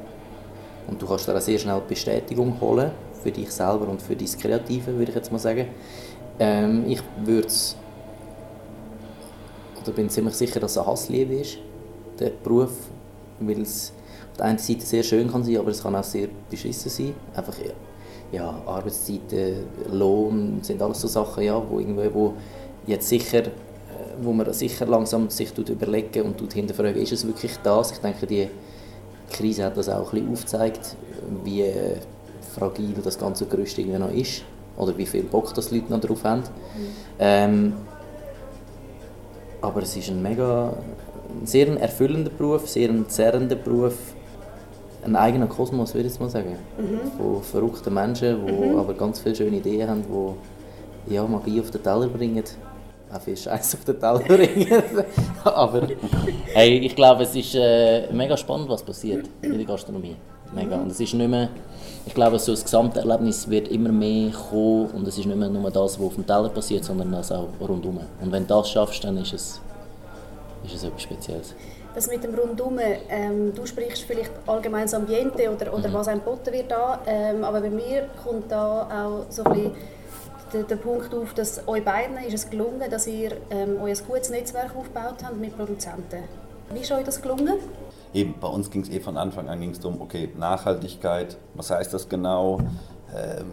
Und 0.85 1.01
du 1.01 1.07
kannst 1.07 1.27
da 1.27 1.39
sehr 1.41 1.57
schnell 1.57 1.81
Bestätigung 1.87 2.59
holen 2.61 2.91
für 3.23 3.31
dich 3.31 3.49
selber 3.49 3.87
und 3.87 4.01
für 4.01 4.15
dein 4.15 4.27
Kreative, 4.27 4.95
würde 4.95 5.09
ich 5.09 5.15
jetzt 5.15 5.31
mal 5.31 5.39
sagen. 5.39 5.69
Ähm, 6.37 6.83
ich 6.85 7.01
würde 7.23 7.47
oder 9.85 9.93
bin 9.93 10.09
ziemlich 10.09 10.35
sicher, 10.35 10.59
dass 10.59 10.71
es 10.71 10.77
eine 10.77 10.87
Hassliebe 10.87 11.35
ist, 11.35 11.57
der 12.19 12.31
Beruf, 12.43 12.71
weil 13.39 13.61
es 13.61 13.93
auf 14.31 14.37
der 14.37 14.45
einen 14.47 14.57
Seite 14.57 14.81
sehr 14.81 15.03
schön 15.03 15.31
kann 15.31 15.43
sein, 15.43 15.57
aber 15.57 15.69
es 15.69 15.83
kann 15.83 15.95
auch 15.95 16.03
sehr 16.03 16.27
beschissen 16.49 16.89
sein. 16.89 17.13
Einfach, 17.35 17.53
ja, 18.31 18.61
Arbeitszeiten, 18.65 19.65
Lohn, 19.91 20.59
sind 20.61 20.81
alles 20.81 21.01
so 21.01 21.07
Sachen, 21.07 21.43
ja, 21.43 21.61
wo 21.69 21.79
irgendwo, 21.79 22.13
wo 22.13 22.33
jetzt 22.87 23.07
sicher, 23.07 23.43
äh, 23.43 23.51
wo 24.21 24.33
man 24.33 24.51
sicher 24.53 24.87
langsam 24.87 25.29
sich 25.29 25.55
überlegen 25.57 26.23
und 26.23 26.51
hinterfragen, 26.51 27.01
ist 27.01 27.11
es 27.11 27.25
wirklich 27.25 27.55
das? 27.63 27.91
Ich 27.91 27.99
denke, 27.99 28.25
die 28.25 28.49
Krise 29.31 29.65
hat 29.65 29.77
das 29.77 29.89
auch 29.89 30.11
ein 30.11 30.19
bisschen 30.19 30.33
aufgezeigt, 30.33 30.95
wie 31.43 31.61
äh, 31.61 31.97
fragil 32.55 32.93
das 33.03 33.19
ganze 33.19 33.45
Gerüst 33.45 33.77
irgendwie 33.77 33.99
noch 33.99 34.11
ist 34.11 34.43
oder 34.77 34.97
wie 34.97 35.05
viel 35.05 35.23
Bock 35.23 35.53
das 35.53 35.69
die 35.69 35.79
Leute 35.79 35.91
noch 35.91 36.01
drauf 36.01 36.23
haben. 36.23 36.41
Mhm. 36.41 36.87
Ähm, 37.19 37.73
aber 39.65 39.81
es 39.81 39.95
ist 39.95 40.09
ein 40.09 40.21
mega, 40.21 40.73
ein 41.41 41.45
sehr 41.45 41.67
erfüllender 41.79 42.31
Beruf, 42.31 42.69
sehr 42.69 42.89
ein 42.89 43.07
zerrender 43.09 43.55
Beruf, 43.55 43.97
ein 45.03 45.15
eigener 45.15 45.47
Kosmos, 45.47 45.93
würde 45.93 46.07
ich 46.09 46.19
mal 46.19 46.29
sagen. 46.29 46.57
Mhm. 46.77 47.11
Von 47.17 47.43
verrückten 47.43 47.93
Menschen, 47.93 48.45
die 48.45 48.51
mhm. 48.51 48.77
aber 48.77 48.93
ganz 48.93 49.19
viele 49.19 49.35
schöne 49.35 49.57
Ideen 49.57 49.89
haben, 49.89 50.03
die 51.07 51.13
ja, 51.13 51.25
Magie 51.25 51.59
auf 51.59 51.71
den 51.71 51.83
Teller 51.83 52.07
bringen 52.07 52.43
auch 53.13 53.21
viel 53.21 53.37
Scheiß 53.37 53.75
auf 53.75 53.85
den 53.85 53.99
Teller 53.99 54.19
bringen. 54.19 54.67
Aber 55.43 55.87
hey, 56.53 56.79
ich 56.79 56.95
glaube, 56.95 57.23
es 57.23 57.35
ist 57.35 57.55
äh, 57.55 58.11
mega 58.11 58.35
spannend, 58.35 58.69
was 58.69 58.83
passiert 58.83 59.27
in 59.41 59.57
der 59.57 59.65
Gastronomie. 59.65 60.15
Mega. 60.55 60.77
Und 60.77 60.91
es 60.91 60.99
ist 60.99 61.13
nicht 61.13 61.29
mehr, 61.29 61.49
ich 62.05 62.13
glaube, 62.13 62.39
so 62.39 62.51
das 62.53 62.63
Gesamterlebnis 62.63 63.49
wird 63.49 63.67
immer 63.67 63.91
mehr 63.91 64.31
kommen 64.31 64.87
und 64.91 65.07
es 65.07 65.17
ist 65.17 65.25
nicht 65.25 65.37
mehr 65.37 65.49
nur 65.49 65.69
das, 65.69 65.99
was 65.99 66.05
auf 66.05 66.15
dem 66.15 66.25
Teller 66.25 66.49
passiert, 66.49 66.85
sondern 66.85 67.11
das 67.11 67.31
auch 67.31 67.47
rundum. 67.59 67.99
Und 68.21 68.31
wenn 68.31 68.47
du 68.47 68.53
das 68.53 68.69
schaffst, 68.69 69.03
dann 69.03 69.17
ist 69.17 69.33
es, 69.33 69.61
ist 70.65 70.75
es 70.75 70.83
etwas 70.83 71.01
Spezielles. 71.01 71.53
Das 71.93 72.07
mit 72.07 72.23
dem 72.23 72.35
Rundum, 72.35 72.77
ähm, 73.09 73.53
du 73.55 73.65
sprichst 73.65 74.03
vielleicht 74.03 74.31
allgemein 74.47 74.83
das 74.83 74.93
Ambiente 74.93 75.49
oder, 75.49 75.73
oder 75.73 75.87
mhm. 75.87 75.93
was 75.93 76.07
einem 76.07 76.19
geboten 76.19 76.51
wird 76.51 76.69
da, 76.69 76.99
ähm, 77.05 77.43
aber 77.43 77.61
bei 77.61 77.69
mir 77.69 78.09
kommt 78.21 78.51
da 78.51 78.83
auch 78.83 79.31
so 79.31 79.43
ein 79.43 79.53
bisschen 79.53 79.71
der, 80.53 80.63
der 80.63 80.75
Punkt 80.75 81.13
auf, 81.13 81.33
dass 81.33 81.65
euch 81.67 81.83
beiden 81.83 82.17
ist 82.17 82.33
es 82.33 82.49
gelungen, 82.49 82.89
dass 82.89 83.07
ihr 83.07 83.31
ähm, 83.49 83.77
euer 83.81 83.95
gutes 84.07 84.29
Netzwerk 84.29 84.75
aufgebaut 84.75 85.23
habt 85.23 85.37
mit 85.37 85.55
Produzenten. 85.55 86.23
Wie 86.73 86.79
ist 86.79 86.91
euch 86.91 87.03
das 87.03 87.21
gelungen? 87.21 87.59
Eben, 88.15 88.35
bei 88.39 88.47
uns 88.47 88.71
ging 88.71 88.81
es 88.81 88.89
eh 88.89 89.01
von 89.01 89.17
Anfang 89.17 89.49
an 89.49 89.59
ging's 89.59 89.81
darum, 89.81 89.99
okay, 89.99 90.29
Nachhaltigkeit, 90.37 91.35
was 91.53 91.69
heißt 91.69 91.93
das 91.93 92.07
genau? 92.07 92.61
Ähm, 93.13 93.45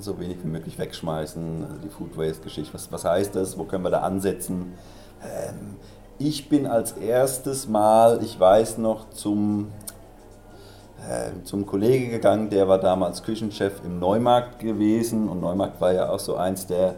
so 0.00 0.18
wenig 0.18 0.38
wie 0.42 0.48
möglich 0.48 0.76
wegschmeißen, 0.76 1.64
also 1.64 1.76
die 1.78 1.88
Food 1.88 2.18
Waste-Geschichte, 2.18 2.74
was, 2.74 2.90
was 2.90 3.04
heißt 3.04 3.36
das, 3.36 3.56
wo 3.56 3.62
können 3.62 3.84
wir 3.84 3.90
da 3.90 4.00
ansetzen? 4.00 4.74
Ähm, 5.22 5.76
ich 6.18 6.48
bin 6.48 6.66
als 6.66 6.92
erstes 6.92 7.68
Mal, 7.68 8.18
ich 8.24 8.38
weiß 8.38 8.78
noch, 8.78 9.08
zum 9.10 9.68
äh, 11.08 11.44
zum 11.44 11.64
Kollege 11.64 12.08
gegangen, 12.08 12.50
der 12.50 12.66
war 12.66 12.78
damals 12.78 13.22
Küchenchef 13.22 13.84
im 13.84 14.00
Neumarkt 14.00 14.58
gewesen 14.58 15.28
und 15.28 15.40
Neumarkt 15.40 15.80
war 15.80 15.92
ja 15.92 16.10
auch 16.10 16.20
so 16.20 16.34
eins 16.34 16.66
der 16.66 16.96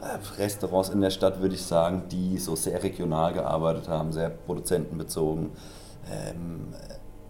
äh, 0.00 0.38
Restaurants 0.38 0.88
in 0.88 1.02
der 1.02 1.10
Stadt, 1.10 1.42
würde 1.42 1.56
ich 1.56 1.62
sagen, 1.62 2.04
die 2.10 2.38
so 2.38 2.56
sehr 2.56 2.82
regional 2.82 3.34
gearbeitet 3.34 3.88
haben, 3.88 4.12
sehr 4.12 4.30
produzentenbezogen. 4.30 5.50
Ähm, 6.10 6.74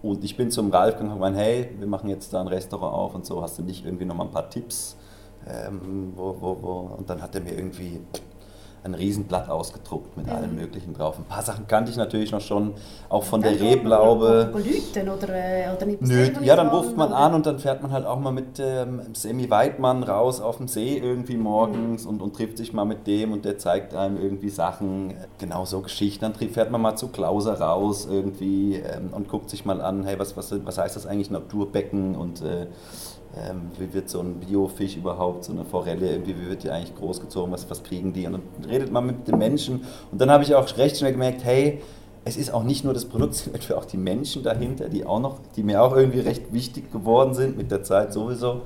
und 0.02 0.22
ich 0.24 0.36
bin 0.36 0.50
zum 0.50 0.70
Ralf 0.70 0.94
gegangen 0.94 1.10
und 1.10 1.16
gemeint, 1.16 1.36
hey, 1.36 1.70
wir 1.78 1.86
machen 1.86 2.08
jetzt 2.08 2.32
da 2.32 2.40
ein 2.40 2.46
Restaurant 2.46 2.94
auf 2.94 3.14
und 3.14 3.26
so, 3.26 3.42
hast 3.42 3.58
du 3.58 3.62
nicht 3.62 3.84
irgendwie 3.84 4.04
noch 4.04 4.14
mal 4.14 4.24
ein 4.24 4.30
paar 4.30 4.48
Tipps? 4.48 4.96
Ähm, 5.46 6.12
wo, 6.14 6.36
wo, 6.40 6.56
wo? 6.60 6.94
Und 6.96 7.08
dann 7.10 7.20
hat 7.22 7.34
er 7.34 7.40
mir 7.40 7.52
irgendwie 7.52 8.00
ein 8.88 8.94
Riesenblatt 8.94 9.48
ausgedruckt 9.48 10.16
mit 10.16 10.26
mhm. 10.26 10.32
allem 10.32 10.54
Möglichen 10.56 10.94
drauf. 10.94 11.18
Ein 11.18 11.24
paar 11.24 11.42
Sachen 11.42 11.66
kannte 11.66 11.90
ich 11.90 11.96
natürlich 11.96 12.32
noch 12.32 12.40
schon, 12.40 12.74
auch 13.08 13.24
von 13.24 13.42
der 13.42 13.58
Rehblaube. 13.60 14.50
Leuten 14.52 15.08
oder, 15.08 15.28
äh, 15.28 15.74
oder 15.74 15.86
nicht 15.86 16.02
Nö, 16.02 16.30
ja, 16.42 16.56
dann 16.56 16.68
ruft 16.68 16.96
man 16.96 17.12
an 17.12 17.34
und 17.34 17.46
dann 17.46 17.58
fährt 17.58 17.82
man 17.82 17.92
halt 17.92 18.06
auch 18.06 18.18
mal 18.18 18.32
mit 18.32 18.58
ähm, 18.58 19.00
Semi 19.14 19.50
Weidmann 19.50 20.02
raus 20.02 20.40
auf 20.40 20.56
dem 20.58 20.68
See 20.68 20.98
irgendwie 20.98 21.36
morgens 21.36 22.04
mhm. 22.04 22.10
und, 22.10 22.22
und 22.22 22.36
trifft 22.36 22.58
sich 22.58 22.72
mal 22.72 22.84
mit 22.84 23.06
dem 23.06 23.32
und 23.32 23.44
der 23.44 23.58
zeigt 23.58 23.94
einem 23.94 24.20
irgendwie 24.20 24.50
Sachen, 24.50 25.14
genau 25.38 25.64
so 25.64 25.80
Geschichten. 25.80 26.22
Dann 26.22 26.34
fährt 26.34 26.70
man 26.70 26.80
mal 26.80 26.96
zu 26.96 27.08
Klauser 27.08 27.60
raus 27.60 28.08
irgendwie 28.10 28.76
ähm, 28.76 29.10
und 29.12 29.28
guckt 29.28 29.50
sich 29.50 29.64
mal 29.64 29.80
an, 29.80 30.04
hey, 30.04 30.18
was, 30.18 30.36
was, 30.36 30.54
was 30.64 30.78
heißt 30.78 30.96
das 30.96 31.06
eigentlich 31.06 31.30
Naturbecken 31.30 32.16
und 32.16 32.42
äh, 32.42 32.66
ähm, 33.46 33.70
wie 33.78 33.92
wird 33.92 34.08
so 34.08 34.20
ein 34.20 34.40
Biofisch 34.40 34.96
überhaupt, 34.96 35.44
so 35.44 35.52
eine 35.52 35.64
Forelle, 35.64 36.10
irgendwie, 36.10 36.34
wie 36.40 36.48
wird 36.48 36.64
die 36.64 36.70
eigentlich 36.70 36.94
großgezogen, 36.96 37.52
was, 37.52 37.68
was 37.70 37.82
kriegen 37.82 38.12
die? 38.12 38.26
Und 38.26 38.32
dann 38.32 38.70
redet 38.70 38.90
man 38.90 39.06
mit 39.06 39.28
den 39.28 39.38
Menschen. 39.38 39.84
Und 40.10 40.20
dann 40.20 40.30
habe 40.30 40.44
ich 40.44 40.54
auch 40.54 40.76
recht 40.76 40.96
schnell 40.96 41.12
gemerkt, 41.12 41.44
hey, 41.44 41.80
es 42.24 42.36
ist 42.36 42.52
auch 42.52 42.64
nicht 42.64 42.84
nur 42.84 42.94
das 42.94 43.04
Produkt, 43.06 43.34
sondern 43.36 43.78
auch 43.78 43.84
die 43.84 43.96
Menschen 43.96 44.42
dahinter, 44.42 44.88
die 44.88 45.04
auch 45.04 45.20
noch, 45.20 45.38
die 45.56 45.62
mir 45.62 45.82
auch 45.82 45.96
irgendwie 45.96 46.20
recht 46.20 46.52
wichtig 46.52 46.92
geworden 46.92 47.34
sind 47.34 47.56
mit 47.56 47.70
der 47.70 47.82
Zeit 47.82 48.12
sowieso. 48.12 48.62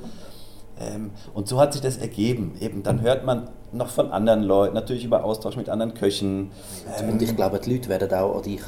Ähm, 0.80 1.10
und 1.34 1.48
so 1.48 1.60
hat 1.60 1.72
sich 1.72 1.82
das 1.82 1.98
ergeben. 1.98 2.52
Eben, 2.60 2.82
dann 2.82 3.02
hört 3.02 3.24
man 3.24 3.50
noch 3.72 3.88
von 3.88 4.10
anderen 4.10 4.42
Leuten, 4.42 4.74
natürlich 4.74 5.04
über 5.04 5.24
Austausch 5.24 5.56
mit 5.56 5.68
anderen 5.68 5.94
Köchen. 5.94 6.50
Ähm, 6.98 7.10
und 7.10 7.22
ich 7.22 7.34
glaube, 7.36 7.58
die 7.58 7.74
Leute 7.74 7.88
werden 7.88 8.12
auch 8.12 8.36
an 8.36 8.42
dich, 8.42 8.60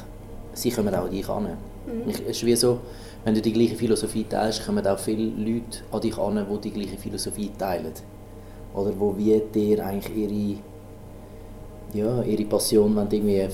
sie 0.53 0.71
kommen 0.71 0.93
auch 0.93 1.05
an 1.05 1.11
dich 1.11 1.27
an. 1.27 1.43
Mhm. 1.43 2.09
es 2.09 2.19
ist 2.19 2.45
wie 2.45 2.55
so, 2.55 2.79
wenn 3.25 3.33
du 3.33 3.41
die 3.41 3.51
gleiche 3.51 3.75
Philosophie 3.75 4.23
teilst, 4.29 4.65
kommen 4.65 4.85
auch 4.85 4.99
viele 4.99 5.25
Leute 5.25 5.79
an 5.91 5.99
dich 5.99 6.17
an, 6.17 6.45
die 6.47 6.69
die 6.69 6.71
gleiche 6.71 6.97
Philosophie 6.97 7.49
teilen. 7.57 7.91
Oder 8.75 8.91
wo 8.99 9.17
wie 9.17 9.41
dir 9.53 9.83
eigentlich 9.83 10.15
ihre, 10.15 10.59
ja, 11.93 12.21
ihre 12.21 12.45
Passion 12.45 12.95
irgendwie 12.95 13.47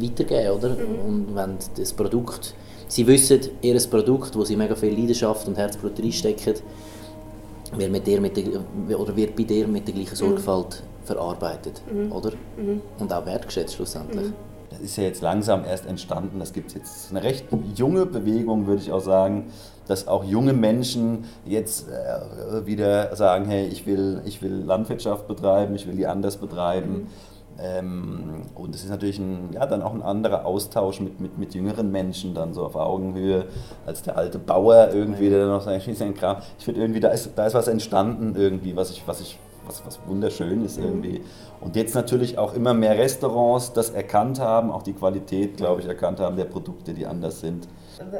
weitergeben 0.00 0.50
oder? 0.50 0.70
Mhm. 0.70 1.06
Und 1.06 1.36
wenn 1.36 1.56
das 1.76 1.92
Produkt, 1.92 2.54
sie 2.88 3.06
wissen, 3.06 3.40
ihr 3.62 3.78
Produkt, 3.88 4.34
wo 4.34 4.44
sie 4.44 4.56
mega 4.56 4.74
viel 4.74 4.92
Leidenschaft 4.92 5.46
und 5.46 5.56
Herzblut 5.56 6.00
reinstecken, 6.00 6.54
wird, 7.76 7.92
mit 7.92 8.06
dir 8.06 8.20
mit 8.20 8.36
der, 8.36 8.98
oder 8.98 9.14
wird 9.14 9.36
bei 9.36 9.44
dir 9.44 9.68
mit 9.68 9.86
der 9.86 9.94
gleichen 9.94 10.14
mhm. 10.14 10.16
Sorgfalt 10.16 10.82
mhm. 10.82 11.06
verarbeitet. 11.06 11.80
Mhm. 11.92 12.10
Oder? 12.10 12.32
Mhm. 12.56 12.80
Und 12.98 13.12
auch 13.12 13.24
wertgeschätzt 13.24 13.74
schlussendlich. 13.74 14.32
Das 14.70 14.80
ist 14.80 14.96
ja 14.96 15.04
jetzt 15.04 15.22
langsam 15.22 15.64
erst 15.64 15.86
entstanden. 15.86 16.38
Das 16.38 16.52
gibt 16.52 16.74
jetzt 16.74 17.10
eine 17.10 17.22
recht 17.22 17.46
junge 17.74 18.06
Bewegung, 18.06 18.66
würde 18.66 18.82
ich 18.82 18.92
auch 18.92 19.00
sagen, 19.00 19.46
dass 19.86 20.08
auch 20.08 20.24
junge 20.24 20.52
Menschen 20.52 21.24
jetzt 21.44 21.88
äh, 21.88 22.66
wieder 22.66 23.14
sagen, 23.16 23.44
hey, 23.46 23.66
ich 23.66 23.86
will, 23.86 24.22
ich 24.24 24.42
will 24.42 24.52
Landwirtschaft 24.52 25.28
betreiben, 25.28 25.74
ich 25.74 25.86
will 25.86 25.94
die 25.94 26.06
anders 26.06 26.38
betreiben. 26.38 26.92
Mhm. 26.92 27.06
Ähm, 27.56 28.42
und 28.54 28.74
es 28.74 28.82
ist 28.82 28.90
natürlich 28.90 29.18
ein, 29.18 29.50
ja, 29.52 29.66
dann 29.66 29.82
auch 29.82 29.94
ein 29.94 30.02
anderer 30.02 30.44
Austausch 30.44 31.00
mit, 31.00 31.20
mit, 31.20 31.38
mit 31.38 31.54
jüngeren 31.54 31.92
Menschen, 31.92 32.34
dann 32.34 32.52
so 32.52 32.64
auf 32.64 32.74
Augenhöhe, 32.74 33.44
als 33.86 34.02
der 34.02 34.16
alte 34.16 34.38
Bauer 34.38 34.88
irgendwie, 34.92 35.30
der 35.30 35.46
noch 35.46 35.62
sein 35.62 36.14
Kram. 36.14 36.38
Ich 36.58 36.64
finde 36.64 36.80
irgendwie, 36.80 37.00
da 37.00 37.10
ist, 37.10 37.30
da 37.36 37.46
ist 37.46 37.54
was 37.54 37.68
entstanden 37.68 38.34
irgendwie, 38.36 38.74
was 38.74 38.90
ich, 38.90 39.06
was 39.06 39.20
ich 39.20 39.38
was, 39.66 39.84
was 39.86 39.98
wunderschön 40.06 40.64
ist 40.64 40.78
irgendwie. 40.78 41.22
Und 41.60 41.76
jetzt 41.76 41.94
natürlich 41.94 42.38
auch 42.38 42.54
immer 42.54 42.74
mehr 42.74 42.98
Restaurants 42.98 43.72
das 43.72 43.90
erkannt 43.90 44.40
haben, 44.40 44.70
auch 44.70 44.82
die 44.82 44.92
Qualität, 44.92 45.56
glaube 45.56 45.80
ich, 45.80 45.86
erkannt 45.86 46.20
haben 46.20 46.36
der 46.36 46.44
Produkte, 46.44 46.92
die 46.94 47.06
anders 47.06 47.40
sind. 47.40 47.68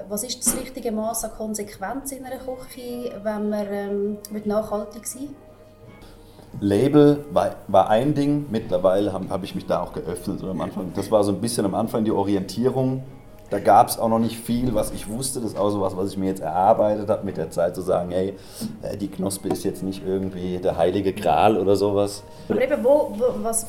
Was 0.09 0.23
ist 0.23 0.47
das 0.47 0.57
richtige 0.57 0.93
Maß 0.93 1.25
an 1.25 1.31
Konsequenz 1.33 2.13
in 2.13 2.25
einer 2.25 2.39
Küche, 2.39 3.13
wenn 3.23 3.49
man 3.49 3.67
ähm, 3.71 4.19
nachhaltig 4.45 5.07
sein 5.07 5.29
Label 6.61 7.25
war, 7.33 7.57
war 7.69 7.91
ein 7.91 8.15
Ding, 8.15 8.47
mittlerweile 8.51 9.13
habe 9.13 9.29
hab 9.29 9.43
ich 9.45 9.55
mich 9.55 9.67
da 9.67 9.83
auch 9.83 9.93
geöffnet. 9.93 10.43
am 10.43 10.61
Anfang, 10.61 10.93
das 10.95 11.11
war 11.11 11.25
so 11.25 11.33
ein 11.33 11.41
bisschen 11.41 11.65
am 11.67 11.75
Anfang 11.75 12.05
die 12.05 12.13
Orientierung 12.13 13.03
da 13.55 13.61
gab 13.61 13.87
es 13.89 14.01
auch 14.01 14.09
noch 14.09 14.19
nicht 14.19 14.37
viel, 14.37 14.75
was 14.75 14.91
ich 14.91 15.09
wusste. 15.09 15.41
Das 15.41 15.53
ist 15.53 15.57
auch 15.57 15.71
so 15.71 15.81
was, 15.81 15.97
was 15.97 16.11
ich 16.11 16.19
mir 16.19 16.27
jetzt 16.27 16.41
erarbeitet 16.41 17.09
habe 17.09 17.25
mit 17.25 17.37
der 17.37 17.51
Zeit, 17.51 17.77
zu 17.77 17.83
sagen, 17.83 18.11
hey, 18.11 18.35
äh, 18.83 18.97
die 18.97 19.07
Knospe 19.07 19.49
ist 19.49 19.63
jetzt 19.63 19.85
nicht 19.85 20.05
irgendwie 20.05 20.59
der 20.59 20.77
heilige 20.77 21.13
Gral 21.13 21.57
oder 21.57 21.77
sowas. 21.77 22.25
Aber 22.49 22.61
eben, 22.61 22.83
wo, 22.83 23.15
wo, 23.17 23.45
was, 23.45 23.69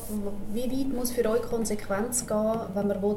wie 0.52 0.64
weit 0.64 0.92
muss 0.92 1.12
für 1.12 1.24
euch 1.30 1.42
Konsequenz 1.42 2.26
gehen, 2.26 2.54
wenn 2.74 2.88
man 2.88 3.00
will, 3.00 3.16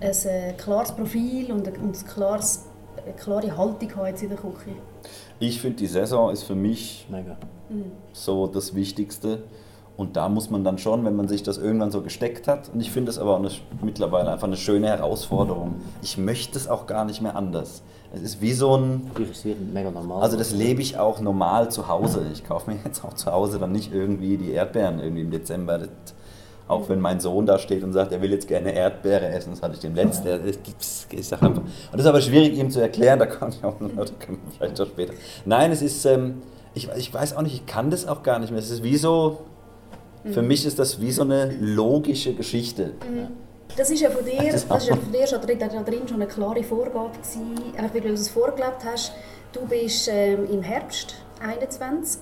ein 0.00 0.10
äh, 0.10 0.52
klares 0.52 0.92
Profil 0.92 1.50
und 1.50 1.66
ein, 1.66 1.92
klares, 2.14 2.66
eine 3.04 3.14
klare 3.14 3.56
Haltung 3.56 3.96
hat 3.96 4.22
in 4.22 4.28
der 4.28 4.38
Küche? 4.38 4.76
Ich 5.40 5.60
finde, 5.60 5.78
die 5.78 5.88
Saison 5.88 6.30
ist 6.30 6.44
für 6.44 6.54
mich 6.54 7.08
Mega. 7.10 7.36
so 8.12 8.46
das 8.46 8.76
Wichtigste. 8.76 9.42
Und 9.96 10.16
da 10.16 10.28
muss 10.28 10.50
man 10.50 10.62
dann 10.62 10.76
schon, 10.76 11.04
wenn 11.04 11.16
man 11.16 11.26
sich 11.26 11.42
das 11.42 11.56
irgendwann 11.56 11.90
so 11.90 12.02
gesteckt 12.02 12.48
hat, 12.48 12.68
und 12.72 12.80
ich 12.80 12.90
finde 12.90 13.10
es 13.10 13.18
aber 13.18 13.34
auch 13.34 13.38
eine, 13.38 13.50
mittlerweile 13.82 14.30
einfach 14.30 14.46
eine 14.46 14.56
schöne 14.56 14.88
Herausforderung. 14.88 15.76
Ich 16.02 16.18
möchte 16.18 16.58
es 16.58 16.68
auch 16.68 16.86
gar 16.86 17.04
nicht 17.04 17.22
mehr 17.22 17.34
anders. 17.34 17.82
Es 18.14 18.22
ist 18.22 18.40
wie 18.40 18.52
so 18.52 18.76
ein. 18.76 19.10
mega 19.72 19.90
normal. 19.90 20.22
Also 20.22 20.36
das 20.36 20.52
lebe 20.52 20.82
ich 20.82 20.98
auch 20.98 21.20
normal 21.20 21.70
zu 21.70 21.88
Hause. 21.88 22.26
Ich 22.32 22.44
kaufe 22.44 22.70
mir 22.70 22.78
jetzt 22.84 23.04
auch 23.04 23.14
zu 23.14 23.32
Hause 23.32 23.58
dann 23.58 23.72
nicht 23.72 23.92
irgendwie 23.92 24.36
die 24.36 24.52
Erdbeeren 24.52 25.00
irgendwie 25.00 25.22
im 25.22 25.30
Dezember. 25.30 25.78
Das, 25.78 25.88
auch 26.68 26.88
wenn 26.88 27.00
mein 27.00 27.20
Sohn 27.20 27.46
da 27.46 27.58
steht 27.58 27.84
und 27.84 27.92
sagt, 27.92 28.12
er 28.12 28.20
will 28.20 28.30
jetzt 28.32 28.48
gerne 28.48 28.72
Erdbeere 28.72 29.28
essen, 29.28 29.50
das 29.50 29.62
hatte 29.62 29.74
ich 29.74 29.80
dem 29.80 29.94
letzten. 29.94 30.26
Ich 31.10 31.28
sag 31.28 31.42
einfach. 31.42 31.62
Und 31.62 31.92
das 31.92 32.00
ist 32.00 32.06
aber 32.06 32.20
schwierig 32.20 32.58
ihm 32.58 32.70
zu 32.70 32.80
erklären, 32.80 33.18
da 33.18 33.26
kann 33.26 33.50
ich 33.50 33.62
auch 33.62 33.80
Leute 33.80 34.14
können 34.14 34.40
vielleicht 34.56 34.80
auch 34.80 34.86
später. 34.86 35.14
Nein, 35.44 35.70
es 35.70 35.80
ist, 35.80 36.04
ähm, 36.06 36.42
ich, 36.74 36.88
ich 36.96 37.14
weiß 37.14 37.36
auch 37.36 37.42
nicht, 37.42 37.54
ich 37.54 37.66
kann 37.66 37.90
das 37.90 38.06
auch 38.08 38.22
gar 38.22 38.40
nicht 38.40 38.50
mehr. 38.50 38.58
Es 38.58 38.70
ist 38.70 38.82
wie 38.82 38.96
so, 38.96 39.38
für 40.32 40.42
mich 40.42 40.66
ist 40.66 40.78
das 40.78 41.00
wie 41.00 41.12
so 41.12 41.22
eine 41.22 41.56
logische 41.60 42.34
Geschichte. 42.34 42.92
Mhm. 43.08 43.28
Das 43.76 43.90
ist 43.90 44.00
ja 44.00 44.10
von 44.10 44.24
dir, 44.24 44.52
das, 44.52 44.64
ist 44.64 44.88
ja 44.88 44.96
von 44.96 45.12
dir 45.12 45.26
schon 45.26 45.40
drin, 45.40 45.58
da 45.58 45.68
drin 45.68 46.08
schon 46.08 46.22
eine 46.22 46.26
klare 46.26 46.62
Vorgabe 46.62 47.10
gewesen, 47.10 47.56
weil 47.76 48.00
du 48.00 48.12
es 48.12 48.28
vorgelebt 48.28 48.84
hast. 48.84 49.12
Du 49.52 49.66
bist 49.66 50.08
ähm, 50.10 50.46
im 50.50 50.62
Herbst 50.62 51.16
21 51.40 52.20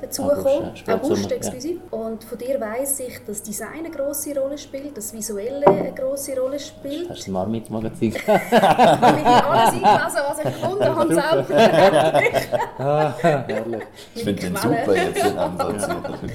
dazugekommen. 0.00 0.68
August, 0.68 0.86
ja, 0.86 0.94
August. 0.94 1.64
Ja. 1.64 1.98
Und 1.98 2.24
von 2.24 2.38
dir 2.38 2.60
weiss 2.60 3.00
ich, 3.00 3.24
dass 3.26 3.42
Design 3.42 3.80
eine 3.80 3.90
grosse 3.90 4.38
Rolle 4.38 4.58
spielt, 4.58 4.96
dass 4.96 5.12
Visuelle 5.12 5.66
eine 5.66 5.92
grosse 5.92 6.38
Rolle 6.38 6.58
spielt. 6.58 7.08
Hast 7.10 7.20
du 7.20 7.24
das 7.24 7.28
Marmit-Magazin? 7.28 8.14
ich 8.14 8.28
habe 8.28 9.46
alles 9.46 9.74
eingelesen, 9.74 10.20
was 10.28 10.38
ich 10.38 10.44
gefunden 10.44 10.84
habe, 10.84 11.54
ah, 12.78 13.14
ich 14.14 14.24
finde 14.24 14.42
den 14.42 14.56
super 14.56 14.94
jetzt, 14.94 15.24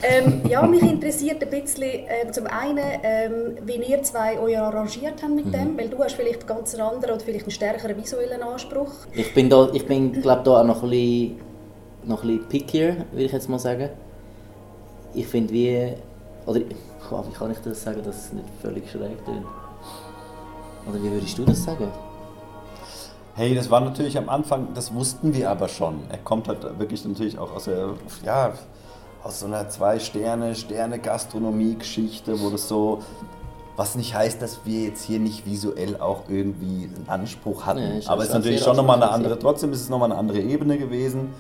ähm, 0.04 0.42
ja, 0.48 0.62
mich 0.62 0.82
interessiert 0.82 1.44
ein 1.44 1.50
bisschen, 1.50 1.84
äh, 1.84 2.32
zum 2.32 2.48
einen, 2.48 2.86
ähm, 3.04 3.58
wie 3.66 3.76
ihr 3.76 4.04
zwei 4.04 4.40
euch 4.40 4.58
arrangiert 4.58 5.22
habt 5.22 5.34
mit 5.34 5.48
mhm. 5.48 5.52
dem, 5.52 5.78
weil 5.78 5.90
du 5.90 6.04
hast 6.04 6.16
vielleicht 6.16 6.48
ganz 6.48 6.74
einen 6.74 6.88
anderen 6.88 7.16
oder 7.16 7.24
vielleicht 7.24 7.46
einen 7.46 7.52
stärkeren 7.52 7.98
visuellen 7.98 8.42
Anspruch. 8.42 8.92
Ich 9.14 9.34
bin, 9.34 9.50
da, 9.50 9.70
ich 9.74 9.86
bin 9.86 10.22
glaube 10.22 10.44
da 10.44 10.62
auch 10.62 10.64
noch 10.64 10.84
ein 10.84 10.90
bisschen 10.90 11.45
noch 12.08 12.24
ein 12.24 12.28
bisschen 12.28 12.50
pickier, 12.50 13.06
würde 13.12 13.26
ich 13.26 13.32
jetzt 13.32 13.48
mal 13.50 13.60
sagen. 13.60 13.90
Ich 15.14 15.28
finde 15.28 15.54
wie, 15.54 15.94
oder 16.46 16.60
wie 16.60 17.34
kann 17.34 17.52
ich 17.52 17.60
das 17.60 17.84
sagen, 17.84 18.02
dass 18.04 18.26
es 18.26 18.34
nicht 18.34 18.48
völlig 18.62 18.90
schräg 18.90 19.24
klingt? 19.24 19.46
Oder 20.88 21.02
wie 21.02 21.12
würdest 21.12 21.38
du 21.38 21.46
das 21.46 21.64
sagen? 21.64 21.88
Hey, 23.36 23.54
das 23.54 23.70
war 23.70 23.82
natürlich 23.82 24.18
am 24.18 24.30
Anfang, 24.30 24.70
das 24.74 24.94
wussten 24.94 25.34
wir 25.34 25.50
aber 25.50 25.68
schon. 25.68 26.00
Er 26.10 26.20
kommt 26.20 26.48
halt 26.48 26.64
wirklich 26.80 27.04
natürlich 27.06 27.38
auch 27.38 27.54
aus 27.54 27.66
der, 27.66 27.90
ja, 28.24 28.54
aus 29.24 29.42
so 29.42 29.48
einer 29.48 29.68
Zwei-Sterne-Sterne-Gastronomie-Geschichte, 29.68 32.40
wo 32.40 32.50
das 32.50 32.68
so 32.68 33.02
was 33.76 33.96
nicht 33.96 34.16
heißt, 34.16 34.42
dass 34.42 34.62
wir 34.66 34.84
jetzt 34.84 35.04
hier 35.04 35.20
nicht 35.20 35.46
visuell 35.46 36.00
auch 36.00 36.24
irgendwie 36.30 36.90
einen 36.96 37.06
Anspruch 37.08 37.66
hatten. 37.66 37.80
Nee, 37.80 38.06
Aber 38.06 38.22
es 38.22 38.30
ist 38.30 38.34
natürlich 38.34 38.62
schon 38.62 38.78
nochmal 38.78 39.02
eine 39.02 39.12
andere, 39.12 39.38
trotzdem 39.38 39.74
ist 39.74 39.82
es 39.82 39.90
nochmal 39.90 40.12
eine 40.12 40.20
andere 40.20 40.40
Ebene 40.40 40.78
gewesen. 40.78 41.34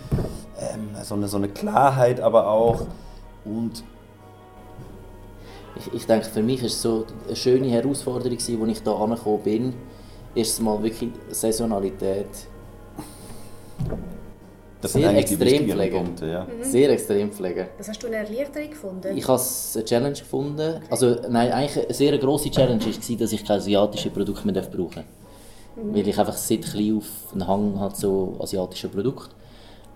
Ähm, 0.60 0.89
so, 1.04 1.15
eine, 1.15 1.27
so 1.27 1.38
eine 1.38 1.48
Klarheit 1.48 2.20
aber 2.20 2.50
auch. 2.50 2.82
Und 3.46 3.84
ich, 5.77 5.94
ich 5.94 6.06
denke, 6.06 6.25
für 6.25 6.44
mich 6.44 6.63
ist 6.63 6.74
es 6.74 6.82
so 6.82 7.06
eine 7.25 7.36
schöne 7.36 7.68
Herausforderung, 7.68 8.32
als 8.34 8.50
ich 8.50 8.56
hier 8.56 8.62
angekommen 8.62 9.42
bin. 9.44 9.74
Erstens 10.34 10.65
mal 10.65 10.84
wirklich 10.84 11.12
Saisonalität 11.30 12.27
das 14.86 14.94
sehr 14.94 15.10
sind 15.10 15.18
extrem 15.18 15.70
pflegen. 15.70 16.06
Punkte, 16.06 16.27
ja. 16.27 16.44
Mhm. 16.44 16.63
Sehr 16.63 16.89
extrem 16.92 17.32
pflegen. 17.32 17.68
Das 17.77 17.89
hast 17.89 18.01
du 18.04 18.08
eine 18.08 18.18
Erleichterung 18.18 18.70
gefunden? 18.70 19.18
Ich 19.18 19.27
habe 19.27 19.42
eine 19.42 19.86
Challenge 19.86 20.18
gefunden. 20.18 20.75
Okay. 20.75 20.86
Also 20.89 21.15
nein, 21.30 21.51
eigentlich 21.51 21.86
eine 21.86 21.94
sehr 21.94 22.18
grosse 22.18 22.51
Challenge 22.51 22.86
war, 22.86 23.18
dass 23.18 23.32
ich 23.32 23.46
kein 23.46 23.58
asiatisches 23.58 24.12
Produkt 24.12 24.46
mehr 24.46 24.54
brauchen 24.62 24.96
darf. 24.96 25.06
Mhm. 25.75 25.96
Weil 25.96 26.08
ich 26.08 26.20
einfach 26.20 26.38
seit 26.38 26.62
klein 26.63 26.98
auf 26.98 27.34
einen 27.34 27.48
Hang 27.48 27.80
hat 27.80 27.98
so 27.98 28.38
asiatische 28.39 28.89
Produkte. 28.89 29.36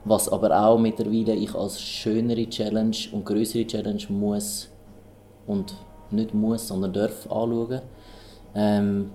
Was 0.05 0.29
aber 0.29 0.59
auch 0.59 0.79
mittlerweile 0.79 1.35
ich 1.35 1.53
als 1.53 1.81
schönere 1.81 2.49
Challenge 2.49 2.95
und 3.11 3.25
größere 3.25 3.67
Challenge 3.67 4.03
muss 4.09 4.69
und 5.45 5.75
nicht 6.09 6.33
muss, 6.33 6.67
sondern 6.67 6.93
darf 6.93 7.25
anschauen. 7.29 7.81
Ähm, 8.55 9.11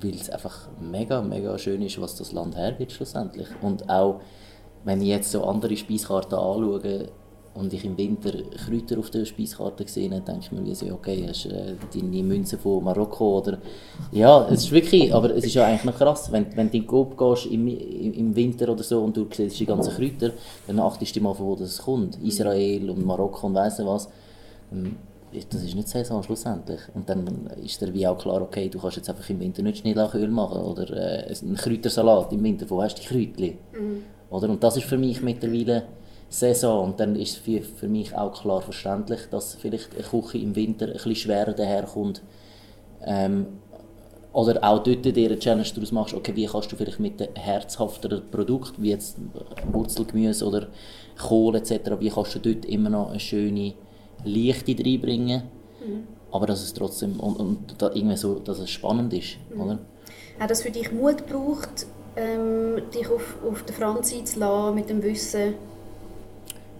weil 0.00 0.14
es 0.14 0.30
einfach 0.30 0.68
mega, 0.80 1.20
mega 1.20 1.58
schön 1.58 1.82
ist, 1.82 2.00
was 2.00 2.16
das 2.16 2.32
Land 2.32 2.56
hergibt 2.56 2.92
schlussendlich. 2.92 3.48
Und 3.60 3.90
auch 3.90 4.20
wenn 4.84 5.00
ich 5.00 5.08
jetzt 5.08 5.30
so 5.30 5.44
andere 5.44 5.76
Speiskarten 5.76 6.38
anschaue 6.38 7.08
und 7.54 7.72
ich 7.72 7.84
im 7.84 7.96
Winter 7.96 8.32
Kräuter 8.66 8.98
auf 8.98 9.10
der 9.10 9.24
Speiskarte 9.24 9.86
sehe, 9.86 10.10
dann 10.10 10.24
denke 10.24 10.40
ich 10.42 10.52
mir 10.52 10.64
wie 10.64 10.74
so, 10.74 10.86
okay, 10.86 11.24
hast 11.28 11.44
du 11.44 11.50
äh, 11.50 11.74
deine 11.92 12.22
Münze 12.22 12.58
von 12.58 12.82
Marokko 12.82 13.38
oder... 13.38 13.58
Ja, 14.10 14.46
es 14.48 14.64
ist 14.64 14.72
wirklich, 14.72 15.14
aber 15.14 15.30
es 15.36 15.44
ist 15.44 15.54
ja 15.54 15.64
eigentlich 15.64 15.84
noch 15.84 15.96
krass, 15.96 16.32
wenn, 16.32 16.46
wenn 16.56 16.70
du 16.70 16.78
in 16.78 16.86
Coop 16.86 17.16
gehst 17.16 17.46
im, 17.46 17.68
im 17.68 18.34
Winter 18.34 18.68
oder 18.70 18.82
so 18.82 19.02
und 19.02 19.16
du 19.16 19.26
siehst 19.30 19.60
die 19.60 19.66
ganzen 19.66 19.94
Kräuter, 19.94 20.32
dann 20.66 20.80
achtest 20.80 21.14
du 21.14 21.20
mal, 21.20 21.34
von 21.34 21.46
wo 21.46 21.56
das 21.56 21.78
kommt. 21.78 22.18
Israel 22.22 22.90
und 22.90 23.06
Marokko 23.06 23.46
und 23.46 23.54
weiss 23.54 23.78
was. 23.84 24.08
Das 25.50 25.62
ist 25.62 25.74
nicht 25.74 25.88
Saison 25.88 26.22
schlussendlich. 26.22 26.80
Und 26.94 27.08
dann 27.08 27.48
ist 27.64 27.80
dir 27.80 27.92
wie 27.94 28.06
auch 28.06 28.18
klar, 28.18 28.42
okay, 28.42 28.68
du 28.68 28.80
kannst 28.80 28.96
jetzt 28.96 29.10
einfach 29.10 29.28
im 29.30 29.40
Winter 29.40 29.62
nicht 29.62 29.78
Schnittlauchöl 29.78 30.28
machen 30.28 30.62
oder 30.62 30.90
äh, 30.90 31.34
einen 31.40 31.56
Kräutersalat 31.56 32.32
im 32.32 32.42
Winter, 32.42 32.68
wo 32.68 32.82
hast 32.82 32.96
du 32.98 33.02
die 33.02 33.08
Kräutchen? 33.08 33.58
Mhm. 33.72 34.02
Oder? 34.30 34.48
Und 34.48 34.62
das 34.62 34.76
ist 34.76 34.86
für 34.86 34.98
mich 34.98 35.22
mittlerweile 35.22 35.84
Saison. 36.28 36.84
Und 36.84 37.00
dann 37.00 37.16
ist 37.16 37.38
für, 37.38 37.62
für 37.62 37.88
mich 37.88 38.16
auch 38.16 38.40
klar 38.40 38.60
verständlich, 38.60 39.20
dass 39.30 39.54
vielleicht 39.54 39.94
eine 39.94 40.02
Küche 40.02 40.38
im 40.38 40.56
Winter 40.56 40.86
ein 40.86 40.92
bisschen 40.92 41.16
schwerer 41.16 41.52
daherkommt. 41.52 42.22
Ähm, 43.04 43.46
oder 44.34 44.64
auch 44.64 44.82
dort 44.82 45.04
dir 45.04 45.26
eine 45.30 45.38
Challenge 45.38 45.68
daraus 45.74 45.92
machst, 45.92 46.14
okay, 46.14 46.34
wie 46.34 46.46
kannst 46.46 46.72
du 46.72 46.76
vielleicht 46.76 46.98
mit 46.98 47.20
herzhafteren 47.34 48.28
Produkten, 48.32 48.82
wie 48.82 48.90
jetzt 48.90 49.16
Wurzelgemüse 49.70 50.44
oder 50.44 50.66
Kohl 51.16 51.54
etc., 51.54 51.92
wie 52.00 52.10
kannst 52.10 52.34
du 52.34 52.40
dort 52.40 52.64
immer 52.64 52.90
noch 52.90 53.10
eine 53.10 53.20
schöne 53.20 53.74
Lichte 54.24 54.74
reinbringen, 54.76 55.44
mhm. 55.86 56.08
aber 56.32 56.48
dass 56.48 56.64
es 56.64 56.74
trotzdem, 56.74 57.20
und, 57.20 57.36
und 57.36 57.80
da 57.80 57.92
irgendwie 57.94 58.16
so, 58.16 58.40
dass 58.40 58.58
es 58.58 58.70
spannend 58.70 59.12
ist, 59.12 59.36
mhm. 59.54 59.60
oder? 59.60 59.78
Hat 60.40 60.50
das 60.50 60.62
für 60.62 60.70
dich 60.72 60.90
Mut 60.90 61.28
gebraucht, 61.28 61.86
ähm, 62.16 62.82
dich 62.92 63.08
auf, 63.08 63.34
auf 63.48 63.62
den 63.62 63.74
Franz 63.74 64.12
einzulassen, 64.12 64.74
mit 64.74 64.88
dem 64.88 65.02
Wissen, 65.02 65.54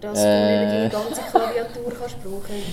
dass 0.01 0.19
äh, 0.23 0.65
du 0.65 0.89
die 0.89 0.91
ganze 0.91 1.21
Klaviatur 1.31 1.93
kannst 1.99 2.23
brauchen 2.23 2.63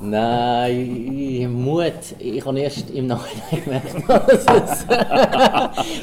Nein, 0.00 1.50
Mut. 1.52 1.92
Ich 2.18 2.44
habe 2.44 2.60
erst 2.60 2.90
im 2.90 3.06
Nachhinein 3.06 3.64
gemerkt, 3.64 3.94
dass 4.08 4.44
es. 4.44 4.86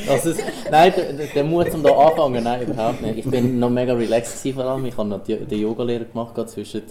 dass 0.07 0.25
es 0.25 0.37
nein, 0.71 0.93
der, 0.95 1.27
der 1.27 1.43
Mut, 1.43 1.73
um 1.73 1.83
da 1.83 1.91
anfangen, 1.91 2.43
nein, 2.43 2.63
überhaupt 2.63 3.01
nicht. 3.01 3.19
Ich 3.19 3.29
bin 3.29 3.59
noch 3.59 3.69
mega 3.69 3.93
relaxed 3.93 4.53
vor 4.53 4.65
allem. 4.65 4.85
Ich 4.85 4.97
habe 4.97 5.09
noch 5.09 5.23
die, 5.23 5.35
den 5.37 5.59
Yoga-Lehrer 5.59 6.05
gemacht, 6.05 6.49
zwischen 6.49 6.83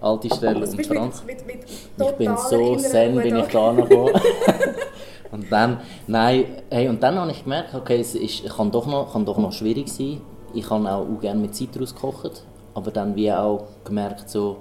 Altistelle 0.00 0.66
und 0.66 0.86
Franz. 0.86 1.22
Mit, 1.24 1.46
mit, 1.46 1.56
mit 1.96 2.08
ich 2.08 2.12
bin 2.16 2.36
so 2.36 2.76
zen, 2.76 3.16
bin 3.16 3.36
ich 3.36 3.46
da 3.46 3.72
noch 3.72 3.88
Und 5.30 5.50
dann, 5.52 5.80
nein, 6.06 6.44
hey, 6.70 6.88
und 6.88 7.02
dann 7.02 7.16
habe 7.16 7.30
ich 7.30 7.44
gemerkt, 7.44 7.74
okay, 7.74 8.00
es 8.00 8.14
ist, 8.14 8.48
kann, 8.48 8.70
doch 8.70 8.86
noch, 8.86 9.12
kann 9.12 9.24
doch 9.24 9.38
noch 9.38 9.52
schwierig 9.52 9.88
sein. 9.88 10.20
Ich 10.54 10.68
habe 10.70 10.90
auch, 10.90 11.06
gerne 11.20 11.40
mit 11.40 11.54
Zitrus 11.54 11.94
gekocht, 11.94 12.42
aber 12.74 12.90
dann 12.90 13.14
wie 13.14 13.30
auch 13.30 13.64
gemerkt, 13.84 14.30
so, 14.30 14.56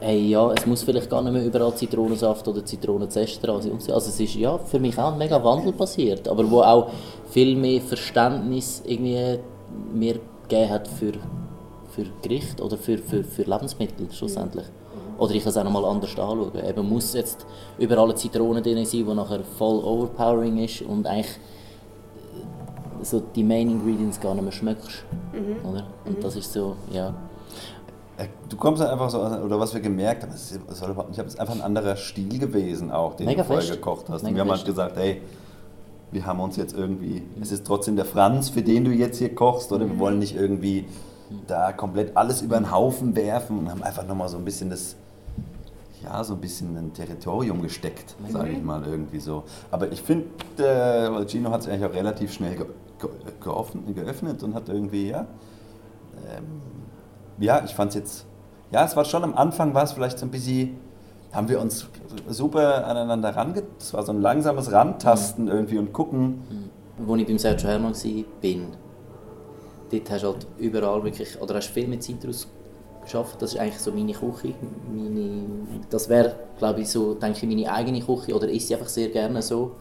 hey, 0.00 0.28
ja, 0.28 0.52
es 0.52 0.66
muss 0.66 0.82
vielleicht 0.82 1.08
gar 1.08 1.22
nicht 1.22 1.32
mehr 1.32 1.44
überall 1.44 1.74
Zitronensaft 1.74 2.48
oder 2.48 2.64
Zitronenzest 2.64 3.46
dran 3.46 3.62
sein. 3.62 3.72
Also 3.72 4.08
es 4.08 4.18
ist 4.18 4.34
ja 4.34 4.58
für 4.58 4.80
mich 4.80 4.98
auch 4.98 5.12
ein 5.12 5.18
mega 5.18 5.42
Wandel 5.42 5.72
passiert, 5.72 6.26
aber 6.26 6.50
wo 6.50 6.62
auch 6.62 6.90
viel 7.30 7.54
mehr 7.54 7.80
Verständnis 7.80 8.82
irgendwie 8.84 9.38
mir 9.92 10.18
gegeben 10.48 10.70
hat 10.70 10.88
für, 10.88 11.12
für 11.90 12.06
Gericht 12.22 12.60
oder 12.60 12.76
für, 12.76 12.98
für, 12.98 13.22
für 13.22 13.42
Lebensmittel 13.42 14.10
schlussendlich. 14.10 14.66
Oder 15.20 15.34
ich 15.34 15.42
kann 15.42 15.50
es 15.50 15.56
auch 15.58 15.64
nochmal 15.64 15.84
anders 15.84 16.10
anschauen. 16.10 16.50
Eben 16.66 16.88
muss 16.88 17.12
jetzt 17.12 17.44
überall 17.78 18.16
Zitronen 18.16 18.62
drin 18.62 18.86
sein, 18.86 19.06
die 19.06 19.14
nachher 19.14 19.40
voll 19.58 19.84
overpowering 19.84 20.64
ist 20.64 20.80
und 20.80 21.06
eigentlich 21.06 21.38
so 23.02 23.20
die 23.20 23.44
Main 23.44 23.68
Ingredients 23.68 24.18
gar 24.18 24.34
nicht 24.34 24.44
mehr 24.44 24.52
schmeckst. 24.52 25.04
Mhm. 25.32 25.68
Oder? 25.68 25.86
Und 26.06 26.18
mhm. 26.18 26.22
das 26.22 26.36
ist 26.36 26.50
so, 26.50 26.74
ja. 26.90 27.12
Äh, 28.16 28.28
du 28.48 28.56
kommst 28.56 28.80
halt 28.80 28.92
einfach 28.92 29.10
so, 29.10 29.20
oder 29.20 29.60
was 29.60 29.74
wir 29.74 29.82
gemerkt 29.82 30.22
haben, 30.22 30.32
es 30.32 30.52
ist, 30.52 31.38
einfach 31.38 31.54
ein 31.54 31.60
anderer 31.60 31.96
Stil 31.96 32.38
gewesen 32.38 32.90
auch, 32.90 33.14
den 33.14 33.26
Mega 33.26 33.42
du 33.42 33.48
vorher 33.48 33.70
gekocht 33.70 34.08
hast. 34.08 34.22
Mega 34.22 34.30
und 34.30 34.36
wir 34.36 34.40
haben 34.40 34.50
halt 34.50 34.64
gesagt, 34.64 34.96
hey, 34.96 35.20
wir 36.12 36.24
haben 36.24 36.40
uns 36.40 36.56
jetzt 36.56 36.74
irgendwie, 36.74 37.22
es 37.42 37.52
ist 37.52 37.66
trotzdem 37.66 37.94
der 37.96 38.06
Franz, 38.06 38.48
für 38.48 38.62
den 38.62 38.86
du 38.86 38.90
jetzt 38.90 39.18
hier 39.18 39.34
kochst, 39.34 39.70
oder 39.70 39.86
wir 39.86 39.98
wollen 39.98 40.18
nicht 40.18 40.34
irgendwie 40.34 40.86
da 41.46 41.72
komplett 41.72 42.16
alles 42.16 42.40
über 42.40 42.56
den 42.56 42.70
Haufen 42.70 43.14
werfen 43.14 43.58
und 43.58 43.70
haben 43.70 43.82
einfach 43.82 44.06
nochmal 44.06 44.28
so 44.30 44.38
ein 44.38 44.44
bisschen 44.44 44.70
das, 44.70 44.96
ja, 46.02 46.24
so 46.24 46.34
ein 46.34 46.40
bisschen 46.40 46.76
ein 46.76 46.92
Territorium 46.92 47.60
gesteckt, 47.62 48.16
sage 48.28 48.50
ich 48.50 48.62
mal 48.62 48.82
irgendwie 48.86 49.20
so. 49.20 49.44
Aber 49.70 49.90
ich 49.92 50.02
finde, 50.02 50.26
äh, 50.58 51.26
Gino 51.26 51.50
hat 51.50 51.60
es 51.60 51.68
eigentlich 51.68 51.84
auch 51.84 51.94
relativ 51.94 52.32
schnell 52.32 52.56
ge 52.56 52.66
ge 52.98 53.94
geöffnet 53.94 54.42
und 54.42 54.54
hat 54.54 54.68
irgendwie, 54.68 55.08
ja, 55.08 55.26
ähm, 56.28 56.60
ja, 57.38 57.62
ich 57.64 57.74
fand 57.74 57.90
es 57.90 57.94
jetzt, 57.96 58.26
ja, 58.70 58.84
es 58.84 58.96
war 58.96 59.04
schon 59.04 59.24
am 59.24 59.34
Anfang, 59.34 59.74
war 59.74 59.84
es 59.84 59.92
vielleicht 59.92 60.18
so 60.18 60.26
ein 60.26 60.30
bisschen, 60.30 60.78
haben 61.32 61.48
wir 61.48 61.60
uns 61.60 61.86
super 62.28 62.86
aneinander 62.86 63.34
range, 63.34 63.62
es 63.78 63.94
war 63.94 64.02
so 64.02 64.12
ein 64.12 64.20
langsames 64.20 64.70
Rantasten 64.70 65.44
mhm. 65.46 65.50
irgendwie 65.50 65.78
und 65.78 65.92
gucken. 65.92 66.42
Mhm. 66.98 67.10
Als 67.10 67.20
ich 67.20 67.26
beim 67.26 67.38
Sergio 67.38 67.68
Hermann 67.68 67.94
war, 67.94 68.24
bin, 68.42 68.66
dort 69.90 70.10
hast 70.10 70.22
du 70.22 70.26
halt 70.26 70.46
überall 70.58 71.02
wirklich, 71.02 71.40
oder 71.40 71.54
hast 71.54 71.68
viel 71.68 71.88
mit 71.88 72.02
Zitrus 72.02 72.46
geschafft. 73.10 73.42
Das 73.42 73.54
ist 73.54 73.60
eigentlich 73.60 73.78
so 73.78 73.92
meine 73.92 74.12
Küche. 74.12 74.54
Meine, 74.88 75.44
das 75.90 76.08
wäre, 76.08 76.36
glaube 76.58 76.80
ich, 76.80 76.88
so, 76.88 77.14
denke 77.14 77.38
ich, 77.38 77.56
meine 77.56 77.72
eigene 77.72 78.00
Küche 78.00 78.34
oder 78.34 78.48
ist 78.48 78.68
sie 78.68 78.74
einfach 78.74 78.88
sehr 78.88 79.08
gerne 79.08 79.42
so. 79.42 79.76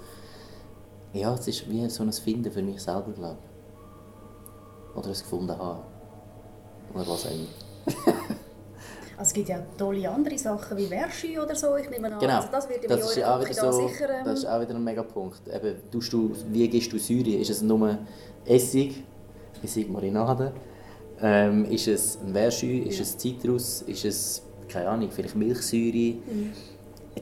Ja, 1.14 1.34
es 1.34 1.48
ist 1.48 1.70
wie 1.70 1.88
so 1.90 2.04
ein 2.04 2.12
Finden 2.12 2.52
für 2.52 2.62
mich 2.62 2.82
selber, 2.82 3.12
glaube 3.12 3.38
ich. 3.42 4.98
Oder 4.98 5.10
es 5.10 5.24
gefunden 5.24 5.58
haben. 5.58 5.82
Oder 6.94 7.08
was 7.08 7.26
auch 7.26 7.32
immer. 7.32 8.14
Also 9.20 9.32
es 9.32 9.34
gibt 9.34 9.50
ja 9.50 9.60
tolle 9.78 10.10
andere 10.10 10.38
Sachen 10.38 10.78
wie 10.78 10.86
Verschi 10.86 11.38
oder 11.38 11.54
so. 11.54 11.76
Ich 11.76 11.90
nehme 11.90 12.08
an, 12.08 12.20
genau. 12.20 12.38
also 12.38 12.48
das 12.50 12.70
wird 12.70 12.90
das 12.90 13.02
ist 13.02 13.22
auch 13.22 13.42
wieder 13.42 13.54
so, 13.54 13.86
sicher... 13.86 14.10
Ähm... 14.10 14.24
Das 14.24 14.40
ist 14.40 14.46
auch 14.46 14.62
wieder 14.62 14.74
ein 14.74 14.82
Megapunkt. 14.82 15.42
Eben, 15.54 15.76
du, 15.92 16.32
wie 16.48 16.70
gibst 16.70 16.94
du 16.94 16.98
Säure? 16.98 17.36
Ist 17.36 17.50
es 17.50 17.62
nur 17.62 17.98
Essig, 18.46 19.04
Essig 19.62 19.90
Marinade? 19.90 20.54
Ähm, 21.22 21.66
ist 21.66 21.88
es 21.88 22.18
ein 22.26 22.34
Verschü? 22.34 22.80
Ist 22.80 23.00
es 23.00 23.18
Zitrus? 23.18 23.82
Ist 23.84 24.06
es, 24.06 24.44
keine 24.68 24.90
Ahnung, 24.90 25.10
vielleicht 25.12 25.36
Milchsäure? 25.36 26.16
Mhm. 26.16 26.52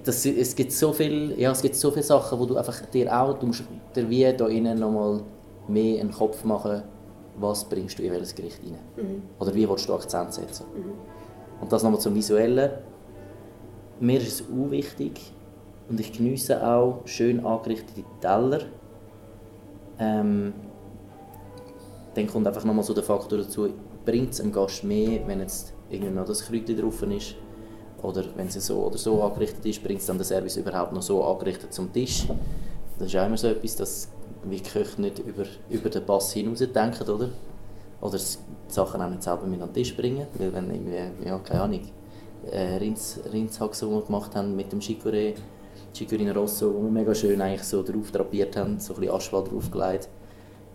Das, 0.03 0.25
es, 0.25 0.55
gibt 0.55 0.71
so 0.71 0.93
viel, 0.93 1.33
ja, 1.37 1.51
es 1.51 1.61
gibt 1.61 1.75
so 1.75 1.89
viele 1.89 2.03
Sachen, 2.03 2.39
wo 2.39 2.45
du 2.45 2.55
einfach 2.55 2.79
dir 2.87 3.11
auch, 3.11 3.37
du 3.39 3.47
musst 3.47 3.63
dir 3.95 4.09
wie 4.09 4.31
da 4.31 4.47
innen 4.47 4.79
nochmal 4.79 5.21
mehr 5.67 6.01
einen 6.01 6.11
Kopf 6.11 6.43
machen, 6.43 6.83
was 7.39 7.65
bringst 7.65 7.97
du 7.97 8.03
in 8.03 8.11
welches 8.11 8.35
Gericht 8.35 8.59
rein. 8.63 8.77
Mhm. 8.95 9.23
Oder 9.39 9.53
wie 9.55 9.67
willst 9.67 9.89
du 9.89 9.93
Akzent 9.93 10.33
setzen. 10.33 10.65
Mhm. 10.75 10.91
Und 11.61 11.71
das 11.71 11.83
nochmal 11.83 11.99
zum 11.99 12.13
Visuellen. 12.13 12.71
Mir 13.99 14.19
ist 14.19 14.41
es 14.41 14.43
auch 14.43 14.69
wichtig 14.69 15.33
und 15.89 15.99
ich 15.99 16.13
genieße 16.13 16.65
auch 16.65 17.01
schön 17.05 17.43
angerichtete 17.43 18.03
Teller. 18.21 18.61
Ähm, 19.99 20.53
dann 22.13 22.27
kommt 22.27 22.47
einfach 22.47 22.63
nochmal 22.63 22.83
so 22.83 22.93
der 22.93 23.03
Faktor 23.03 23.39
dazu, 23.39 23.69
bringt 24.07 24.31
es 24.31 24.39
einem 24.39 24.53
Gast 24.53 24.85
mehr, 24.85 25.27
wenn 25.27 25.41
jetzt 25.41 25.73
irgendwie 25.89 26.13
noch 26.13 26.25
das 26.25 26.45
Kräutchen 26.45 26.77
drauf 26.77 27.01
ist. 27.03 27.35
Oder 28.01 28.23
wenn 28.35 28.47
es 28.47 28.53
so 28.65 28.85
oder 28.85 28.97
so 28.97 29.21
angerichtet 29.21 29.65
ist, 29.65 29.83
bringt 29.83 29.99
es 29.99 30.05
dann 30.05 30.17
den 30.17 30.23
Service 30.23 30.55
überhaupt 30.55 30.93
noch 30.93 31.01
so 31.01 31.23
angerichtet 31.23 31.73
zum 31.73 31.91
Tisch. 31.91 32.25
Das 32.97 33.07
ist 33.07 33.15
auch 33.17 33.25
immer 33.25 33.37
so 33.37 33.47
etwas, 33.47 33.75
dass 33.75 34.09
wir 34.43 34.59
Köche 34.59 35.01
nicht 35.01 35.19
über, 35.19 35.43
über 35.69 35.89
den 35.89 36.05
Pass 36.05 36.31
hinaus 36.31 36.59
denken, 36.59 37.09
oder? 37.09 37.29
Oder 37.99 38.17
die 38.17 38.73
Sachen 38.73 39.01
auch 39.01 39.09
nicht 39.09 39.23
selber 39.23 39.45
mit 39.45 39.61
an 39.61 39.69
den 39.69 39.73
Tisch 39.73 39.95
bringen. 39.95 40.27
Weil 40.37 40.53
wenn 40.53 40.71
irgendwie, 40.71 41.27
ja, 41.27 41.37
keine 41.39 41.61
Ahnung, 41.61 41.81
äh, 42.49 42.75
Rinds, 42.77 43.19
Rindshaxe, 43.33 43.87
die 43.87 43.91
wir 43.91 44.01
gemacht 44.03 44.35
haben 44.35 44.55
mit 44.55 44.71
dem 44.71 44.79
Chicorée, 44.79 45.33
Chicorino 45.93 46.31
Rosso, 46.31 46.73
wo 46.73 46.83
wir 46.83 46.91
mega 46.91 47.13
schön 47.13 47.41
eigentlich 47.41 47.63
so 47.63 47.83
drauf 47.83 48.11
drapiert 48.11 48.55
haben, 48.55 48.79
so 48.79 48.93
ein 48.93 49.01
bisschen 49.01 49.15
Aschwald 49.15 49.51
draufgelegt. 49.51 50.07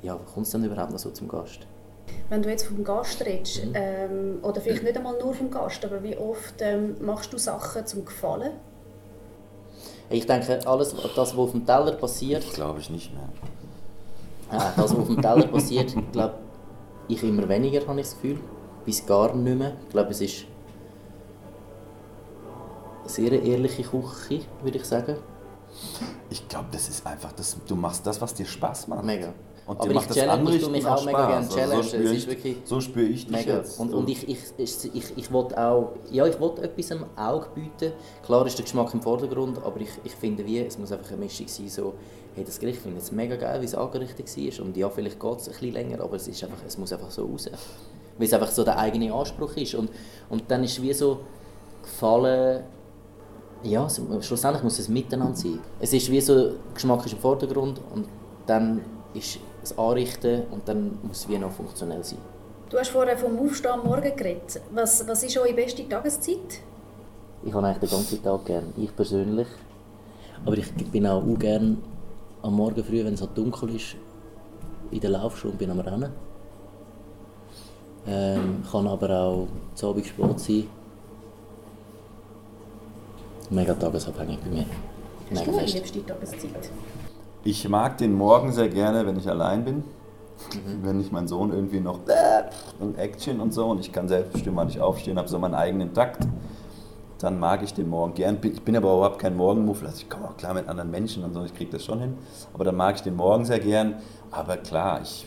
Ja, 0.02 0.16
kommt 0.34 0.46
es 0.46 0.52
dann 0.52 0.64
überhaupt 0.64 0.92
noch 0.92 0.98
so 0.98 1.10
zum 1.10 1.28
Gast? 1.28 1.60
Wenn 2.28 2.42
du 2.42 2.48
jetzt 2.48 2.66
vom 2.66 2.82
Gast 2.82 3.24
redest, 3.24 3.66
mhm. 3.66 3.72
ähm, 3.74 4.38
oder 4.42 4.60
vielleicht 4.60 4.82
nicht 4.82 4.96
einmal 4.96 5.18
nur 5.18 5.34
vom 5.34 5.50
Gast, 5.50 5.84
aber 5.84 6.02
wie 6.02 6.16
oft 6.16 6.54
ähm, 6.60 6.96
machst 7.00 7.32
du 7.32 7.38
Sachen 7.38 7.86
zum 7.86 8.04
Gefallen? 8.04 8.52
Ich 10.10 10.26
denke, 10.26 10.66
alles, 10.66 10.94
das, 10.94 11.16
was 11.16 11.36
auf 11.36 11.52
dem 11.52 11.64
Teller 11.64 11.92
passiert... 11.92 12.44
Glaube 12.54 12.80
ich 12.80 12.90
nicht 12.90 13.12
mehr. 13.14 13.28
Ah, 14.50 14.72
das, 14.76 14.92
was 14.92 14.98
auf 14.98 15.06
dem 15.06 15.22
Teller 15.22 15.46
passiert, 15.46 15.94
glaube 16.12 16.34
ich 17.08 17.22
immer 17.22 17.48
weniger, 17.48 17.86
habe 17.86 18.00
ich 18.00 18.06
das 18.06 18.14
Gefühl. 18.14 18.38
Bis 18.84 19.04
gar 19.06 19.34
nicht 19.34 19.58
mehr. 19.58 19.72
Ich 19.84 19.90
glaube, 19.90 20.10
es 20.10 20.20
ist 20.20 20.44
eine 23.00 23.08
sehr 23.08 23.42
ehrliche 23.42 23.82
Küche, 23.82 24.40
würde 24.62 24.78
ich 24.78 24.84
sagen. 24.84 25.16
Ich 26.30 26.46
glaube, 26.48 26.66
das 26.72 26.88
ist 26.88 27.06
einfach, 27.06 27.32
das, 27.32 27.56
du 27.66 27.76
machst 27.76 28.06
das, 28.06 28.20
was 28.20 28.34
dir 28.34 28.46
Spaß 28.46 28.88
macht. 28.88 29.04
Mega. 29.04 29.32
Und 29.78 29.90
aber 29.90 30.00
ich 30.00 30.08
challenge 30.08 30.50
mich, 30.50 30.68
mich 30.68 30.86
auch 30.86 31.04
mega 31.04 31.26
gerne 31.26 31.48
challenge. 31.48 31.76
Also 31.76 31.98
so, 31.98 32.18
spüre 32.18 32.54
so 32.64 32.80
spüre 32.80 33.06
ich 33.06 33.26
dich 33.26 33.36
mega. 33.36 33.56
jetzt. 33.56 33.80
Und, 33.80 33.94
und 33.94 34.08
ich, 34.08 34.28
ich, 34.28 34.38
ich, 34.56 34.94
ich, 34.94 35.16
ich 35.16 35.32
will 35.32 35.54
auch, 35.54 35.92
ja, 36.10 36.26
ich 36.26 36.38
will 36.38 36.52
etwas 36.62 36.92
am 36.92 37.06
Auge 37.16 37.46
bieten. 37.54 37.92
Klar 38.24 38.46
ist 38.46 38.58
der 38.58 38.64
Geschmack 38.64 38.92
im 38.92 39.00
Vordergrund, 39.00 39.58
aber 39.64 39.80
ich, 39.80 39.90
ich 40.04 40.12
finde, 40.12 40.44
wie, 40.46 40.58
es 40.58 40.78
muss 40.78 40.92
einfach 40.92 41.10
eine 41.10 41.18
Mischung 41.18 41.48
sein, 41.48 41.68
so, 41.68 41.94
hey, 42.34 42.44
das 42.44 42.58
Gericht 42.58 42.80
finde 42.80 42.98
ich 42.98 43.04
jetzt 43.04 43.12
mega 43.12 43.36
geil, 43.36 43.60
wie 43.60 43.64
es 43.64 43.74
angerichtet 43.74 44.36
war. 44.36 44.64
Und 44.64 44.76
ja, 44.76 44.90
vielleicht 44.90 45.18
geht 45.18 45.38
es 45.38 45.48
ein 45.48 45.52
bisschen 45.52 45.72
länger, 45.72 46.00
aber 46.00 46.16
es, 46.16 46.28
ist 46.28 46.42
einfach, 46.44 46.58
es 46.66 46.76
muss 46.76 46.92
einfach 46.92 47.10
so 47.10 47.24
raus. 47.26 47.50
Weil 48.18 48.26
es 48.26 48.32
einfach 48.32 48.50
so 48.50 48.64
der 48.64 48.78
eigene 48.78 49.12
Anspruch 49.12 49.56
ist. 49.56 49.74
Und, 49.74 49.90
und 50.28 50.50
dann 50.50 50.64
ist 50.64 50.80
wie 50.82 50.92
so 50.92 51.20
gefallen, 51.82 52.64
ja, 53.64 53.88
schlussendlich 54.20 54.62
muss 54.62 54.78
es 54.78 54.88
miteinander 54.88 55.36
sein. 55.36 55.60
Es 55.80 55.92
ist 55.92 56.10
wie 56.10 56.20
so, 56.20 56.52
Geschmack 56.74 57.06
ist 57.06 57.12
im 57.12 57.18
Vordergrund 57.18 57.80
und 57.94 58.06
dann 58.46 58.82
ist 59.14 59.38
das 59.62 59.78
Anrichten 59.78 60.42
und 60.50 60.68
dann 60.68 60.98
muss 61.02 61.20
es 61.20 61.28
wie 61.28 61.38
noch 61.38 61.52
funktionell 61.52 62.04
sein. 62.04 62.18
Du 62.68 62.78
hast 62.78 62.88
vorher 62.88 63.16
vom 63.16 63.38
Aufstehen 63.38 63.72
am 63.72 63.84
Morgen 63.84 64.16
geredet. 64.16 64.60
Was, 64.72 65.06
was 65.06 65.22
ist 65.22 65.36
eure 65.38 65.52
beste 65.54 65.88
Tageszeit? 65.88 66.60
Ich 67.44 67.52
habe 67.52 67.66
eigentlich 67.66 67.90
den 67.90 67.90
ganzen 67.90 68.22
Tag 68.22 68.44
gern, 68.44 68.72
ich 68.76 68.94
persönlich. 68.94 69.48
Aber 70.44 70.56
ich 70.56 70.72
bin 70.74 71.06
auch, 71.06 71.22
auch 71.22 71.38
gern 71.38 71.82
am 72.42 72.54
Morgen 72.54 72.82
früh, 72.82 73.04
wenn 73.04 73.14
es 73.14 73.20
halt 73.20 73.36
dunkel 73.36 73.76
ist, 73.76 73.96
in 74.90 75.00
der 75.00 75.10
Laufschuhe 75.10 75.50
und 75.50 75.58
bin 75.58 75.70
am 75.70 75.80
Rennen. 75.80 76.12
Ähm, 78.06 78.64
kann 78.70 78.86
aber 78.88 79.10
auch 79.10 79.48
zu 79.74 79.88
Abend 79.88 80.06
Sport 80.06 80.40
sein. 80.40 80.66
Mega 83.50 83.74
tagesabhängig 83.74 84.38
bei 84.40 84.50
mir. 84.50 84.64
Hast 85.30 85.46
Mega 85.46 85.52
du 85.52 85.58
eine 85.58 85.66
liebste 85.66 86.06
Tageszeit? 86.06 86.70
Ich 87.44 87.68
mag 87.68 87.98
den 87.98 88.14
Morgen 88.14 88.52
sehr 88.52 88.68
gerne, 88.68 89.04
wenn 89.04 89.16
ich 89.16 89.28
allein 89.28 89.64
bin. 89.64 89.82
Wenn 90.82 91.00
ich 91.00 91.10
meinen 91.10 91.26
Sohn 91.26 91.52
irgendwie 91.52 91.80
noch 91.80 91.98
und 92.78 92.98
Action 92.98 93.40
und 93.40 93.52
so 93.52 93.66
und 93.66 93.80
ich 93.80 93.92
kann 93.92 94.08
selbstbestimmt 94.08 94.54
mal 94.54 94.64
nicht 94.64 94.80
aufstehen, 94.80 95.18
habe 95.18 95.28
so 95.28 95.38
meinen 95.38 95.54
eigenen 95.54 95.92
Takt, 95.92 96.26
dann 97.18 97.38
mag 97.40 97.62
ich 97.62 97.74
den 97.74 97.88
Morgen 97.88 98.14
gern. 98.14 98.38
Ich 98.42 98.62
bin 98.62 98.76
aber 98.76 98.94
überhaupt 98.94 99.18
kein 99.18 99.36
Morgenmuffel, 99.36 99.86
also 99.88 99.98
ich 99.98 100.08
komme 100.08 100.28
auch 100.28 100.36
klar 100.36 100.54
mit 100.54 100.68
anderen 100.68 100.90
Menschen 100.90 101.24
und 101.24 101.34
so, 101.34 101.44
ich 101.44 101.54
kriege 101.54 101.70
das 101.70 101.84
schon 101.84 102.00
hin. 102.00 102.18
Aber 102.54 102.64
dann 102.64 102.76
mag 102.76 102.96
ich 102.96 103.02
den 103.02 103.16
Morgen 103.16 103.44
sehr 103.44 103.60
gern. 103.60 103.96
Aber 104.30 104.56
klar, 104.56 105.00
ich, 105.02 105.26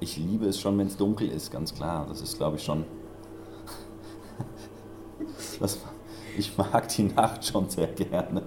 ich 0.00 0.16
liebe 0.16 0.46
es 0.46 0.58
schon, 0.58 0.78
wenn 0.78 0.86
es 0.86 0.96
dunkel 0.96 1.28
ist, 1.30 1.50
ganz 1.50 1.74
klar. 1.74 2.06
Das 2.08 2.20
ist, 2.20 2.38
glaube 2.38 2.56
ich, 2.56 2.64
schon. 2.64 2.84
Ich 6.36 6.56
mag 6.56 6.86
die 6.88 7.02
Nacht 7.02 7.44
schon 7.44 7.68
sehr 7.68 7.88
gerne. 7.88 8.42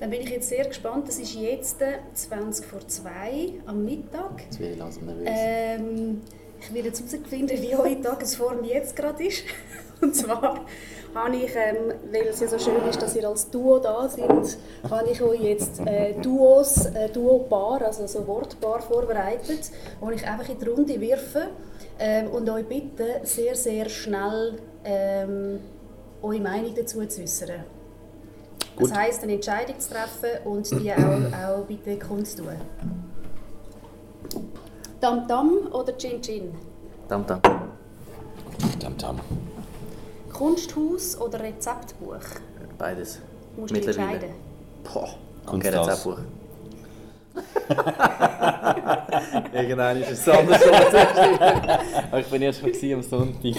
Dann 0.00 0.10
bin 0.10 0.20
ich 0.20 0.30
jetzt 0.30 0.48
sehr 0.48 0.66
gespannt. 0.66 1.08
Es 1.08 1.18
ist 1.18 1.34
jetzt 1.34 1.82
äh, 1.82 1.98
20 2.14 2.66
vor 2.66 2.86
2 2.86 3.62
am 3.66 3.84
Mittag. 3.84 4.42
Jetzt 4.44 4.60
werde 4.60 4.72
ich 4.74 4.78
langsam 4.78 5.06
nervös. 5.06 5.28
Ähm, 5.28 6.20
ich 6.60 6.72
will 6.72 6.84
jetzt 6.84 7.00
herausfinden, 7.00 7.62
wie 7.62 7.74
eure 7.74 8.00
Tagesform 8.00 8.64
jetzt 8.64 8.94
gerade 8.94 9.24
ist. 9.24 9.44
Und 10.00 10.14
zwar 10.14 10.64
habe 11.14 11.36
ich, 11.36 11.50
ähm, 11.56 11.92
weil 12.12 12.28
es 12.28 12.38
ja 12.38 12.46
so 12.46 12.58
schön 12.58 12.76
ist, 12.88 13.02
dass 13.02 13.16
ihr 13.16 13.28
als 13.28 13.50
Duo 13.50 13.80
da 13.80 14.08
sind, 14.08 14.58
habe 14.88 15.10
ich 15.10 15.20
euch 15.20 15.40
jetzt 15.40 15.80
äh, 15.84 16.14
Duos, 16.20 16.86
äh, 16.86 17.08
Duo-Paar, 17.08 17.82
also 17.82 18.06
so 18.06 18.24
Wortpaar 18.26 18.80
vorbereitet, 18.80 19.70
wo 20.00 20.10
ich 20.10 20.24
einfach 20.24 20.48
in 20.48 20.58
die 20.58 20.68
Runde 20.68 21.00
wirfe 21.00 21.48
ähm, 21.98 22.28
und 22.30 22.48
euch 22.48 22.66
bitte, 22.66 23.20
sehr, 23.24 23.56
sehr 23.56 23.88
schnell 23.88 24.60
ähm, 24.84 25.58
eure 26.22 26.40
Meinung 26.40 26.74
dazu 26.76 27.04
zu 27.06 27.22
äußern. 27.22 27.64
Das 28.78 28.90
Gut. 28.90 28.96
heisst, 28.96 29.22
eine 29.24 29.32
Entscheidung 29.34 29.80
zu 29.80 29.90
treffen 29.90 30.30
und 30.44 30.70
die 30.70 30.92
auch, 30.92 30.98
auch 30.98 31.64
bitte 31.66 31.98
kundzutun. 31.98 32.54
Tam 35.00 35.26
Tam 35.26 35.50
oder 35.72 35.96
Chin 35.96 36.22
Chin? 36.22 36.54
Tam, 37.08 37.26
tam. 37.26 37.40
Tam 38.78 38.96
Tam. 38.96 39.18
Kunsthaus 40.32 41.20
oder 41.20 41.40
Rezeptbuch? 41.40 42.20
Beides. 42.78 43.18
Du 43.56 43.62
musst 43.62 43.74
dich 43.74 43.84
entscheiden. 43.84 44.30
Boah, 44.84 45.08
Kunsthaus. 45.44 45.74
okay, 45.74 45.90
Rezeptbuch. 45.90 46.18
Irgendwann 49.52 50.02
ist 50.02 50.10
es 50.10 50.28
anders 50.28 50.62
Aber 52.10 52.20
ich 52.20 52.26
bin 52.26 52.42
erst 52.42 52.60
schon 52.60 52.72
gewesen 52.72 52.94
am 52.94 53.02
Sonntag. 53.02 53.54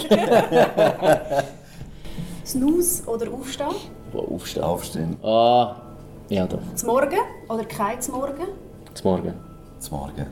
Snooze 2.45 3.03
oder 3.05 3.31
Aufstehen? 3.33 3.98
Aufstehen. 4.17 4.63
Aufstehen. 4.63 5.23
Ah, 5.23 5.75
ja 6.29 6.45
doch. 6.47 6.59
Zum 6.75 6.87
Morgen 6.87 7.19
oder 7.47 7.65
kein 7.65 8.01
zum 8.01 8.15
Morgen? 8.15 8.47
Zum 8.93 9.11
Morgen. 9.11 9.33
Zum 9.79 9.97
Morgen. 9.97 10.25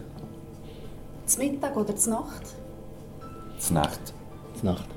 Zum 1.25 1.43
Mittag 1.43 1.75
oder 1.75 1.95
zur 1.95 2.13
Nacht? 2.13 2.43
Zur 3.59 3.73
Nacht. 3.75 3.99
Zur 4.55 4.71
Nacht. 4.71 4.87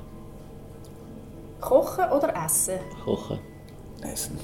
Kochen 1.59 2.05
oder 2.11 2.33
essen? 2.45 2.79
Kochen. 3.03 3.39
Essen. 4.01 4.39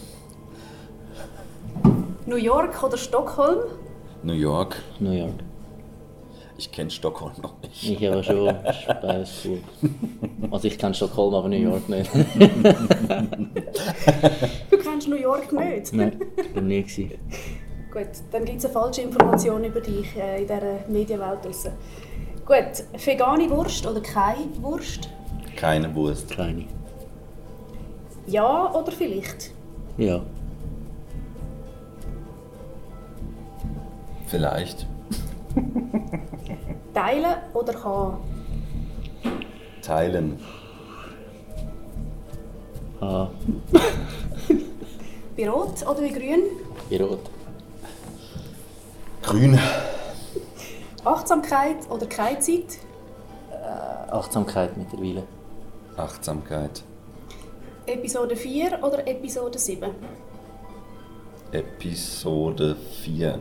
New 2.26 2.36
York 2.36 2.84
oder 2.84 2.98
Stockholm? 2.98 3.60
New 4.24 4.34
York. 4.34 4.76
New 5.00 5.12
York. 5.12 5.47
Ich 6.58 6.72
kenne 6.72 6.90
Stockholm 6.90 7.34
noch 7.42 7.62
nicht. 7.62 7.84
Ich 7.90 8.08
aber 8.08 8.24
schon. 8.24 8.48
Ist 9.22 9.46
cool. 9.46 9.60
Also 10.50 10.68
ich 10.68 10.78
kenne 10.78 10.96
Stockholm, 10.96 11.34
aber 11.36 11.50
New 11.50 11.58
York 11.58 11.88
nicht. 11.88 12.10
Du 14.70 14.78
kennst 14.78 15.08
New 15.08 15.16
York 15.16 15.52
nicht? 15.54 15.94
Nein, 15.94 16.20
ich 16.36 16.54
bin 16.54 16.68
nie 16.68 16.82
gewesen. 16.82 17.12
Gut, 17.92 18.08
dann 18.32 18.44
gibt 18.46 18.58
es 18.58 18.66
eine 18.66 18.74
falsche 18.74 19.02
Information 19.02 19.64
über 19.64 19.80
dich 19.82 20.16
äh, 20.16 20.42
in 20.42 20.48
dieser 20.48 20.80
Medienwelt 20.88 21.46
draussen. 21.46 21.72
Gut, 22.46 22.84
vegane 23.06 23.50
Wurst 23.50 23.86
oder 23.86 24.02
keine 24.02 24.46
Wurst? 24.62 25.10
Keine 25.56 25.94
Wurst. 25.94 26.30
Keine. 26.32 26.66
Ja 28.26 28.74
oder 28.74 28.92
vielleicht? 28.92 29.52
Ja. 29.98 30.22
Vielleicht. 34.28 34.88
Teilen 36.94 37.36
oder 37.54 37.84
haben? 37.84 38.18
Teilen. 39.82 40.40
Ah, 43.00 43.28
Bei 45.38 45.50
Rot 45.50 45.84
oder 45.84 46.02
bei 46.02 46.10
Grün? 46.10 46.40
bei 46.90 46.98
Rot. 47.04 47.30
Grün. 49.22 49.60
Achtsamkeit 51.06 51.90
oder 51.92 52.08
keine 52.08 52.40
Zeit? 52.40 52.80
Achtsamkeit 54.10 54.76
mittlerweile. 54.78 55.24
Achtsamkeit. 55.96 56.84
Episode 57.86 58.36
4 58.36 58.80
oder 58.84 59.08
Episode 59.08 59.60
7? 59.60 59.92
Episode 61.52 62.76
4. 63.04 63.40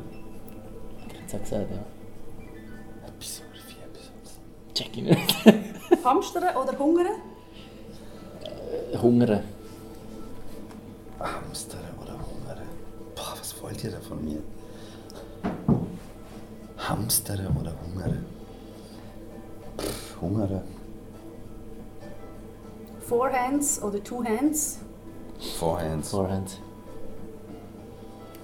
Ich 1.08 1.14
hätte 1.14 1.24
es 1.26 1.34
auch 1.34 1.40
gesagt, 1.40 1.70
ja. 1.70 1.95
Episode 4.76 4.84
4. 4.84 4.84
Episode 4.84 4.84
Check 4.84 4.96
ich 4.96 5.02
nicht. 5.02 5.44
Hamstern 6.04 6.56
oder 6.56 6.78
Hungern? 6.78 7.06
Hungern. 9.00 9.42
Hamster 11.18 11.78
oder 12.02 12.12
Hungere? 12.12 12.62
Boah, 13.14 13.34
was 13.38 13.62
wollt 13.62 13.82
ihr 13.84 13.90
da 13.90 14.00
von 14.00 14.24
mir? 14.24 14.42
Hamster 16.78 17.34
oder 17.34 17.72
Hungere? 17.82 18.18
Pff, 19.78 20.20
Hungere. 20.20 20.62
Four 23.00 23.32
Hands 23.32 23.82
oder 23.82 24.02
Two 24.02 24.24
Hands? 24.24 24.78
Forehands. 25.58 26.10
Forehand. 26.10 26.60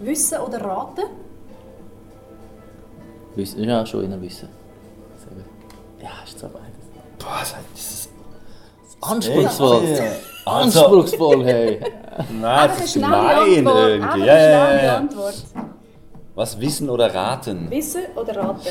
Wissen 0.00 0.38
oder 0.38 0.60
raten? 0.60 1.04
Wissen. 3.34 3.64
Ja, 3.64 3.84
schon 3.86 4.04
in 4.04 4.20
Wissen. 4.20 4.61
Ja, 6.02 6.10
ist 6.24 6.38
zwar 6.38 6.50
beides. 6.50 6.86
Boah, 7.18 7.44
seid 7.44 7.64
dieses. 7.76 8.08
Anspruchsvoll. 9.00 9.82
Also, 10.44 10.80
Anspruchsvoll, 10.86 11.44
hey. 11.44 11.80
Nein, 12.40 12.70
das 12.70 12.84
ist 12.84 12.94
gemein 12.94 13.66
Antwort. 13.66 13.88
irgendwie. 13.88 14.20
Ja, 14.26 14.36
ja, 14.38 14.82
ja. 14.82 15.08
Was 16.34 16.58
wissen 16.60 16.88
oder 16.90 17.14
raten? 17.14 17.70
Wissen 17.70 18.02
oder 18.16 18.36
raten? 18.36 18.68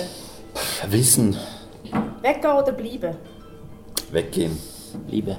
Wissen. 0.89 1.37
Weggehen 2.21 2.53
oder 2.53 2.71
bleiben? 2.71 3.15
Weggehen. 4.11 4.57
Liebe. 5.07 5.37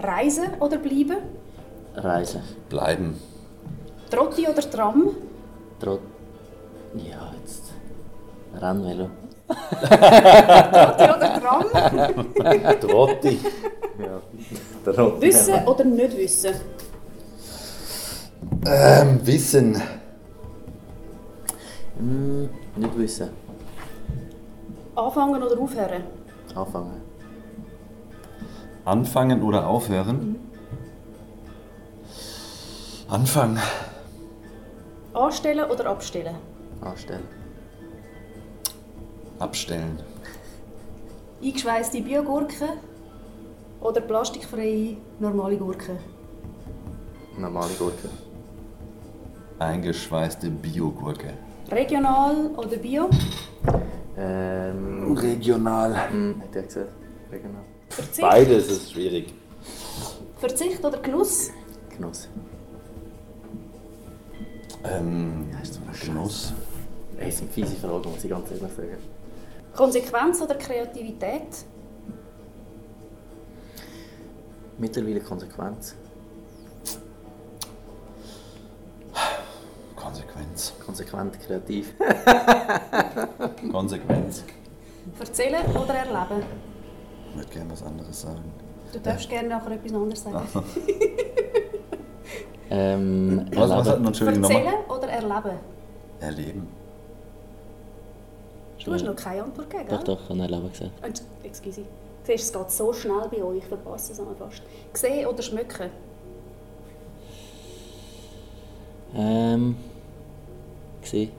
Reisen 0.00 0.54
oder 0.60 0.78
bleiben? 0.78 1.18
Reisen. 1.96 2.42
Bleiben. 2.68 3.20
Trotti 4.10 4.46
oder 4.48 4.70
Tram? 4.70 5.10
Trot. 5.80 6.00
Ja, 6.94 7.32
jetzt. 7.40 7.72
Rennvelo. 8.60 9.08
Trotti 9.48 11.04
oder 11.04 11.40
Tram? 11.40 11.64
Trotti. 12.80 13.40
Der 14.86 14.98
Rot. 14.98 15.20
Wissen 15.20 15.54
oder 15.66 15.84
nicht 15.84 16.16
wissen? 16.16 16.54
ähm, 18.66 19.20
Wissen. 19.26 19.80
Hm, 21.98 22.48
nicht 22.76 22.98
wissen. 22.98 23.30
Anfangen 24.96 25.42
oder 25.42 25.58
aufhören? 25.60 26.02
Anfangen. 26.54 27.00
Anfangen 28.84 29.42
oder 29.42 29.66
aufhören? 29.66 30.36
Anfangen. 33.08 33.58
Anstellen 35.14 35.70
oder 35.70 35.86
abstellen? 35.86 36.34
Anstellen. 36.80 37.41
Abstellen. 39.42 39.98
Eingeschweißte 41.42 42.00
Biogurken 42.00 42.68
oder 43.80 44.00
plastikfreie 44.00 44.96
normale 45.18 45.56
Gurken? 45.56 45.98
Normale 47.36 47.72
Gurke. 47.78 48.08
Eingeschweißte 49.58 50.48
Biogurke. 50.48 51.34
Regional 51.70 52.50
oder 52.56 52.76
Bio? 52.76 53.10
Ähm. 54.16 55.16
Regional. 55.16 56.10
Hm, 56.10 56.40
hätte 56.40 56.60
ich 56.60 56.66
gesagt. 56.66 56.92
Regional. 57.32 57.62
Verzicht, 57.88 58.20
Beides 58.20 58.70
ist 58.70 58.92
schwierig. 58.92 59.34
Verzicht 60.36 60.84
oder 60.84 60.98
Genuss? 60.98 61.50
Genuss. 61.96 62.28
Ähm, 64.84 65.46
Genuss. 66.04 66.52
Das 67.18 67.38
sind 67.38 67.52
fiese 67.52 67.76
Fragen, 67.76 68.10
muss 68.10 68.24
ich 68.24 68.30
ganz 68.30 68.50
ehrlich 68.50 68.72
sagen. 68.76 69.21
Konsequenz 69.74 70.40
oder 70.42 70.54
Kreativität? 70.56 71.64
Mittlerweile 74.78 75.20
Konsequenz. 75.20 75.94
Konsequenz. 79.96 80.72
Konsequent, 80.84 81.40
kreativ. 81.40 81.94
Konsequenz. 83.72 84.44
Erzählen 85.18 85.64
oder 85.70 85.94
erleben? 85.94 86.44
Ich 87.30 87.36
würde 87.36 87.50
gerne 87.50 87.70
was 87.70 87.82
anderes 87.82 88.20
sagen. 88.20 88.52
Du 88.92 88.98
darfst 89.00 89.28
gerne 89.28 89.48
nachher 89.48 89.70
etwas 89.72 89.94
anderes 89.94 90.22
sagen. 90.22 90.48
ähm, 92.70 93.46
Was, 93.54 93.70
was 93.70 93.88
hat 93.88 94.00
man? 94.00 94.12
Erzählen 94.12 94.74
oder 94.88 95.08
erleben? 95.08 95.58
Erleben. 96.20 96.81
Du 98.84 98.92
hast 98.92 99.04
noch 99.04 99.16
keine 99.16 99.44
Antwort 99.44 99.70
gegeben, 99.70 99.88
Doch, 99.90 100.02
doch, 100.02 100.20
ich 100.22 100.28
habe 100.28 100.40
erleben 100.40 100.70
gesagt. 100.72 100.90
Und, 101.04 101.22
excuse. 101.44 101.82
Siehst, 102.24 102.44
es 102.44 102.52
geht 102.52 102.70
so 102.70 102.92
schnell 102.92 103.28
bei 103.30 103.42
euch, 103.42 103.58
ich 103.58 103.64
verpasse 103.64 104.12
es 104.12 104.20
einmal 104.20 104.36
fast. 104.36 104.62
Sehen 104.94 105.26
oder 105.26 105.42
schmücken? 105.42 105.90
Ähm. 109.14 109.76
Gesehen. 111.00 111.32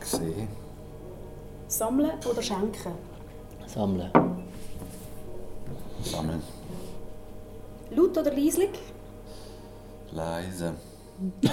Gesehen. 0.00 0.48
Sammeln 1.66 2.10
oder 2.30 2.42
schenken? 2.42 2.92
Sammeln. 3.66 4.10
Sammeln. 6.02 6.42
Laut 7.90 8.18
oder 8.18 8.32
leislich? 8.32 8.70
Leise. 10.12 10.74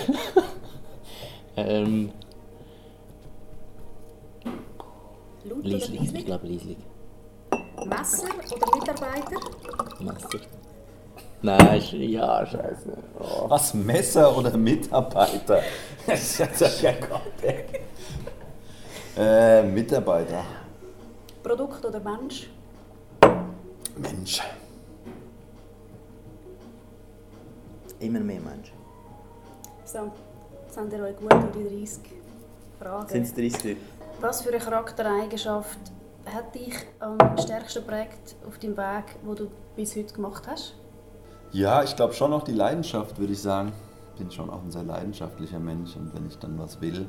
Ähm. 1.56 2.14
Laut 5.46 5.60
oder 5.60 5.68
Ich 5.68 6.26
glaube 6.26 6.48
Lieslig. 6.48 6.78
Messer 7.86 8.28
oder 8.28 8.76
Mitarbeiter? 8.76 9.40
Messer. 10.00 10.40
Nein, 11.42 11.78
ist, 11.78 11.94
ja, 11.94 12.46
scheiße. 12.46 12.98
Oh. 13.20 13.50
Was, 13.50 13.74
Messer 13.74 14.38
oder 14.38 14.56
Mitarbeiter? 14.58 15.62
Das 16.06 16.40
ist 16.40 16.82
ja 16.82 16.92
kein 16.92 17.08
Gott, 17.08 17.22
ey. 17.44 17.66
Äh, 19.16 19.64
Mitarbeiter. 19.64 20.44
Produkt 21.44 21.86
oder 21.86 22.00
Mensch? 22.00 22.50
Mensch. 23.96 24.42
Immer 28.00 28.20
mehr 28.22 28.40
Menschen. 28.40 28.74
So, 29.86 30.12
jetzt 30.66 30.78
haben 30.78 30.92
wir 30.92 31.04
euch 31.04 31.18
gut 31.18 31.32
durch 31.32 31.68
die 31.70 31.80
30 31.80 32.00
Fragen. 32.80 33.10
Sind 33.10 33.24
es 33.24 33.34
30 33.34 33.78
Was 34.22 34.42
für 34.42 34.50
eine 34.50 34.60
Charaktereigenschaft 34.60 35.80
hat 36.26 36.54
dich 36.54 36.74
am 37.00 37.18
stärksten 37.38 37.86
geprägt 37.86 38.36
auf 38.46 38.58
dem 38.58 38.76
Weg, 38.76 39.06
wo 39.24 39.34
du 39.34 39.48
bis 39.78 39.96
heute 39.96 40.14
gemacht 40.14 40.44
hast? 40.46 40.76
Ja, 41.54 41.84
ich 41.84 41.96
glaube 41.96 42.14
schon 42.14 42.32
noch 42.32 42.44
die 42.44 42.52
Leidenschaft, 42.52 43.18
würde 43.18 43.32
ich 43.32 43.42
sagen. 43.42 43.72
Ich 44.14 44.20
bin 44.20 44.30
schon 44.30 44.50
auch 44.50 44.62
ein 44.62 44.72
sehr 44.72 44.84
leidenschaftlicher 44.84 45.60
Mensch 45.60 45.96
und 45.96 46.14
wenn 46.14 46.28
ich 46.28 46.38
dann 46.38 46.60
was 46.60 46.82
will, 46.82 47.06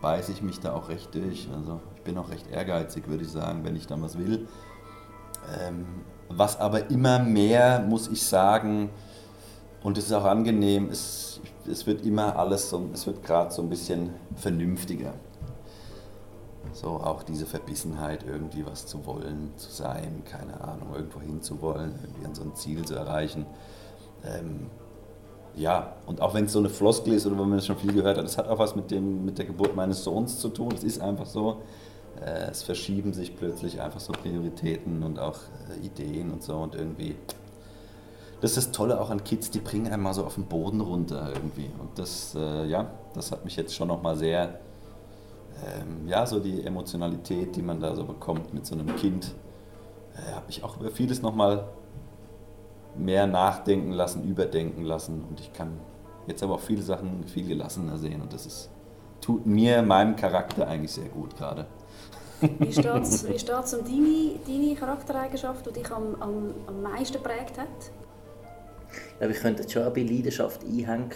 beiße 0.00 0.30
ich 0.30 0.40
mich 0.40 0.60
da 0.60 0.72
auch 0.74 0.88
recht 0.88 1.12
durch. 1.16 1.48
Also 1.52 1.80
ich 1.96 2.02
bin 2.02 2.16
auch 2.16 2.30
recht 2.30 2.48
ehrgeizig, 2.48 3.08
würde 3.08 3.24
ich 3.24 3.32
sagen, 3.32 3.64
wenn 3.64 3.74
ich 3.74 3.88
dann 3.88 4.00
was 4.02 4.16
will. 4.16 4.46
Ähm, 5.60 6.04
was 6.28 6.60
aber 6.60 6.90
immer 6.90 7.18
mehr, 7.18 7.80
muss 7.80 8.06
ich 8.06 8.22
sagen, 8.24 8.90
und 9.82 9.98
es 9.98 10.06
ist 10.06 10.12
auch 10.12 10.24
angenehm, 10.24 10.90
es, 10.90 11.40
es 11.68 11.88
wird 11.88 12.06
immer 12.06 12.36
alles 12.36 12.70
so, 12.70 12.88
es 12.92 13.04
wird 13.04 13.24
gerade 13.24 13.52
so 13.52 13.62
ein 13.62 13.68
bisschen 13.68 14.10
vernünftiger. 14.36 15.12
So 16.72 16.88
auch 16.88 17.22
diese 17.22 17.46
Verbissenheit, 17.46 18.24
irgendwie 18.26 18.66
was 18.66 18.86
zu 18.86 19.06
wollen, 19.06 19.52
zu 19.56 19.70
sein, 19.70 20.22
keine 20.24 20.60
Ahnung, 20.60 20.94
irgendwo 20.94 21.20
hinzuwollen, 21.20 21.94
irgendwie 22.02 22.26
an 22.26 22.34
so 22.34 22.42
ein 22.42 22.54
Ziel 22.54 22.84
zu 22.84 22.94
erreichen. 22.94 23.46
Ähm, 24.24 24.70
ja, 25.54 25.94
und 26.04 26.20
auch 26.20 26.34
wenn 26.34 26.44
es 26.44 26.52
so 26.52 26.58
eine 26.58 26.68
Floskel 26.68 27.14
ist 27.14 27.26
oder 27.26 27.38
wenn 27.38 27.48
man 27.48 27.58
das 27.58 27.66
schon 27.66 27.78
viel 27.78 27.92
gehört 27.92 28.18
hat, 28.18 28.26
es 28.26 28.36
hat 28.36 28.46
auch 28.48 28.58
was 28.58 28.76
mit, 28.76 28.90
dem, 28.90 29.24
mit 29.24 29.38
der 29.38 29.46
Geburt 29.46 29.74
meines 29.74 30.04
Sohns 30.04 30.38
zu 30.38 30.50
tun. 30.50 30.70
Es 30.74 30.84
ist 30.84 31.00
einfach 31.00 31.26
so. 31.26 31.62
Äh, 32.20 32.50
es 32.50 32.62
verschieben 32.62 33.14
sich 33.14 33.36
plötzlich 33.36 33.80
einfach 33.80 34.00
so 34.00 34.12
Prioritäten 34.12 35.02
und 35.02 35.18
auch 35.18 35.38
äh, 35.70 35.86
Ideen 35.86 36.30
und 36.30 36.42
so 36.42 36.56
und 36.56 36.74
irgendwie. 36.74 37.16
Das 38.42 38.50
ist 38.50 38.66
das 38.66 38.72
Tolle 38.72 39.00
auch 39.00 39.08
an 39.08 39.24
Kids, 39.24 39.50
die 39.50 39.60
bringen 39.60 39.90
einmal 39.90 40.12
so 40.12 40.24
auf 40.24 40.34
den 40.34 40.44
Boden 40.44 40.82
runter 40.82 41.30
irgendwie. 41.32 41.70
Und 41.78 41.98
das, 41.98 42.34
äh, 42.34 42.66
ja, 42.66 42.90
das 43.14 43.32
hat 43.32 43.44
mich 43.44 43.56
jetzt 43.56 43.74
schon 43.74 43.88
nochmal 43.88 44.16
sehr, 44.16 44.60
ähm, 45.64 46.06
ja, 46.06 46.26
so 46.26 46.40
die 46.40 46.64
Emotionalität, 46.64 47.56
die 47.56 47.62
man 47.62 47.80
da 47.80 47.94
so 47.94 48.04
bekommt 48.04 48.52
mit 48.52 48.66
so 48.66 48.74
einem 48.74 48.94
Kind, 48.96 49.34
äh, 50.14 50.34
hat 50.34 50.46
mich 50.46 50.62
auch 50.62 50.78
über 50.78 50.90
vieles 50.90 51.22
nochmal 51.22 51.68
mehr 52.96 53.26
nachdenken 53.26 53.92
lassen, 53.92 54.24
überdenken 54.24 54.82
lassen. 54.82 55.24
Und 55.28 55.40
ich 55.40 55.52
kann 55.52 55.80
jetzt 56.26 56.42
aber 56.42 56.54
auch 56.54 56.60
viele 56.60 56.82
Sachen 56.82 57.24
viel 57.24 57.46
gelassener 57.46 57.98
sehen. 57.98 58.20
Und 58.22 58.32
das 58.32 58.46
ist, 58.46 58.70
tut 59.20 59.46
mir, 59.46 59.82
meinem 59.82 60.16
Charakter 60.16 60.66
eigentlich 60.68 60.92
sehr 60.92 61.08
gut 61.08 61.36
gerade. 61.36 61.66
Wie 62.40 62.72
steht 62.72 62.86
es 62.86 63.26
wie 63.28 63.38
steht's 63.38 63.74
um 63.74 63.84
deine, 63.84 64.38
deine 64.46 64.74
Charaktereigenschaft, 64.74 65.66
die 65.66 65.72
dich 65.72 65.90
am, 65.90 66.14
am, 66.20 66.54
am 66.66 66.82
meisten 66.82 67.16
geprägt 67.16 67.58
hat? 67.58 67.68
Ich 68.90 69.18
glaube, 69.18 69.32
ich 69.32 69.40
könnte 69.40 69.62
jetzt 69.62 69.72
schon 69.72 69.84
auch 69.84 69.92
bei 69.92 70.02
Leidenschaft 70.02 70.62
einhängen. 70.64 71.10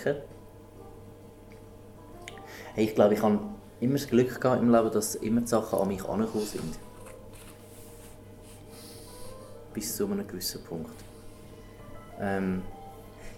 Hey, 2.75 2.85
ich 2.85 2.95
glaube, 2.95 3.15
ich 3.15 3.23
habe 3.23 3.39
immer 3.81 3.95
das 3.95 4.07
Glück 4.07 4.41
gehabt 4.41 4.63
im 4.63 4.71
Leben, 4.71 4.91
dass 4.91 5.15
immer 5.17 5.41
die 5.41 5.47
Sachen 5.47 5.79
an 5.79 5.89
mich 5.89 6.05
angekommen 6.05 6.45
sind. 6.45 6.79
Bis 9.73 9.97
zu 9.97 10.07
einem 10.07 10.27
gewissen 10.27 10.63
Punkt. 10.65 10.95
Ähm, 12.21 12.63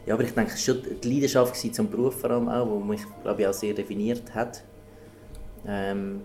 ja, 0.04 0.14
aber 0.14 0.24
ich 0.24 0.34
denke, 0.34 0.52
es 0.52 0.68
war 0.68 0.74
schon 0.74 1.00
die 1.00 1.14
Leidenschaft 1.14 1.74
zum 1.74 1.88
Beruf 1.88 2.20
vor 2.20 2.30
allem 2.30 2.48
auch, 2.48 2.66
die 2.66 2.84
mich, 2.84 3.02
glaube 3.22 3.42
ich, 3.42 3.46
auch 3.46 3.52
sehr 3.52 3.74
definiert 3.74 4.34
hat. 4.34 4.64
Ähm, 5.64 6.22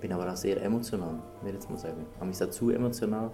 bin 0.00 0.12
aber 0.12 0.30
auch 0.30 0.36
sehr 0.36 0.62
emotional, 0.62 1.18
würde 1.40 1.48
ich 1.48 1.54
jetzt 1.54 1.70
mal 1.70 1.78
sagen. 1.78 2.04
Ich 2.12 2.38
bin 2.38 2.48
auch 2.48 2.50
zu 2.50 2.70
emotional. 2.70 3.30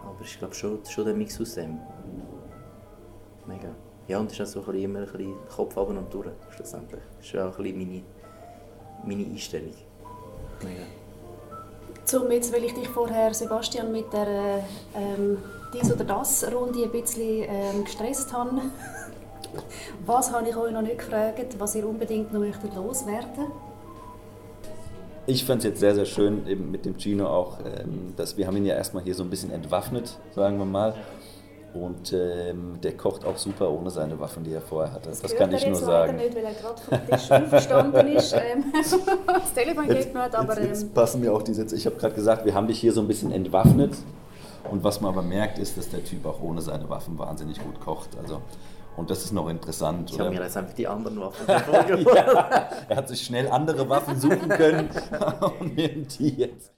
Aber 0.00 0.20
ich 0.22 0.38
glaube 0.38 0.54
schon, 0.54 0.84
schon 0.86 1.04
der 1.04 1.14
Mix 1.14 1.40
aus 1.40 1.54
dem. 1.54 1.78
Ja, 4.08 4.18
und 4.18 4.30
es 4.30 4.38
ist 4.38 4.40
auch 4.40 4.52
so 4.52 4.60
ein 4.60 4.66
bisschen 4.66 4.82
immer 4.84 4.98
ein 5.00 5.06
bisschen 5.06 5.34
Kopf 5.54 5.76
runter 5.76 5.98
und 5.98 6.12
durch, 6.12 6.28
schlussendlich. 6.54 7.00
Das 7.18 7.26
ist 7.26 7.36
auch 7.36 7.58
ein 7.58 7.62
bisschen 7.62 7.78
meine, 7.78 8.02
meine 9.04 9.24
Einstellung. 9.30 9.74
Mega. 10.62 10.82
Zum 12.04 12.30
jetzt, 12.30 12.52
weil 12.52 12.64
ich 12.64 12.74
dich 12.74 12.88
vorher, 12.88 13.32
Sebastian, 13.32 13.92
mit 13.92 14.12
der 14.12 14.26
äh, 14.26 14.58
ähm, 14.94 15.38
dies 15.72 15.92
oder 15.92 16.04
das 16.04 16.44
Runde 16.52 16.82
ein 16.82 16.90
bisschen 16.90 17.44
ähm, 17.48 17.84
gestresst 17.84 18.32
habe. 18.32 18.50
Was 20.06 20.32
habe 20.32 20.48
ich 20.48 20.56
euch 20.56 20.72
noch 20.72 20.82
nicht 20.82 20.98
gefragt, 20.98 21.56
was 21.58 21.74
ihr 21.74 21.86
unbedingt 21.86 22.32
noch 22.32 22.40
möchtet 22.40 22.74
loswerden? 22.74 23.48
Ich 25.26 25.44
fand 25.44 25.58
es 25.58 25.64
jetzt 25.64 25.80
sehr, 25.80 25.94
sehr 25.94 26.06
schön 26.06 26.46
eben 26.48 26.70
mit 26.70 26.84
dem 26.84 26.98
Gino 26.98 27.26
auch, 27.26 27.58
ähm, 27.60 28.14
dass 28.16 28.36
wir 28.36 28.46
haben 28.46 28.56
ihn 28.56 28.66
ja 28.66 28.74
erstmal 28.74 29.04
hier 29.04 29.14
so 29.14 29.22
ein 29.22 29.30
bisschen 29.30 29.50
entwaffnet, 29.52 30.18
sagen 30.34 30.58
wir 30.58 30.64
mal. 30.64 30.94
Und 31.74 32.12
ähm, 32.12 32.78
der 32.82 32.96
kocht 32.96 33.24
auch 33.24 33.38
super 33.38 33.70
ohne 33.70 33.90
seine 33.90 34.20
Waffen, 34.20 34.44
die 34.44 34.52
er 34.52 34.60
vorher 34.60 34.92
hatte. 34.92 35.08
Das, 35.08 35.22
hört 35.22 35.36
kann 35.36 35.52
ich 35.52 35.66
nur 35.66 35.74
sagen. 35.76 36.16
nicht, 36.16 36.34
weil 36.34 36.44
er 36.44 36.52
gerade 36.52 36.80
vom 36.82 37.06
Tisch 37.06 37.30
aufgestanden 37.30 38.08
ist. 38.08 38.32
Ähm, 38.42 38.64
das 39.26 39.52
Telefon 39.54 39.86
geht 39.86 40.14
nicht, 40.14 40.34
aber 40.34 40.54
jetzt, 40.58 40.66
jetzt 40.66 40.82
ähm, 40.82 40.92
passen 40.92 41.20
mir 41.20 41.32
auch 41.32 41.42
die 41.42 41.54
Sätze. 41.54 41.76
Ich 41.76 41.86
habe 41.86 41.96
gerade 41.96 42.14
gesagt, 42.14 42.44
wir 42.44 42.54
haben 42.54 42.66
dich 42.66 42.80
hier 42.80 42.92
so 42.92 43.00
ein 43.00 43.08
bisschen 43.08 43.30
entwaffnet. 43.30 43.94
Und 44.70 44.84
was 44.84 45.00
man 45.00 45.12
aber 45.12 45.22
merkt, 45.22 45.58
ist, 45.58 45.76
dass 45.76 45.90
der 45.90 46.04
Typ 46.04 46.24
auch 46.26 46.40
ohne 46.42 46.60
seine 46.60 46.88
Waffen 46.88 47.18
wahnsinnig 47.18 47.58
gut 47.62 47.80
kocht. 47.80 48.10
Also, 48.20 48.42
und 48.96 49.10
das 49.10 49.24
ist 49.24 49.32
noch 49.32 49.48
interessant. 49.48 50.10
Ich 50.10 50.20
habe 50.20 50.30
mir 50.30 50.42
jetzt 50.42 50.56
einfach 50.56 50.74
die 50.74 50.86
anderen 50.86 51.20
Waffen 51.20 51.46
ja, 52.14 52.68
er 52.88 52.96
hat 52.96 53.08
sich 53.08 53.22
schnell 53.22 53.48
andere 53.48 53.88
Waffen 53.88 54.20
suchen 54.20 54.48
können 54.48 54.90
und 55.60 55.76
nimmt 55.76 56.18
die 56.18 56.28
jetzt. 56.30 56.72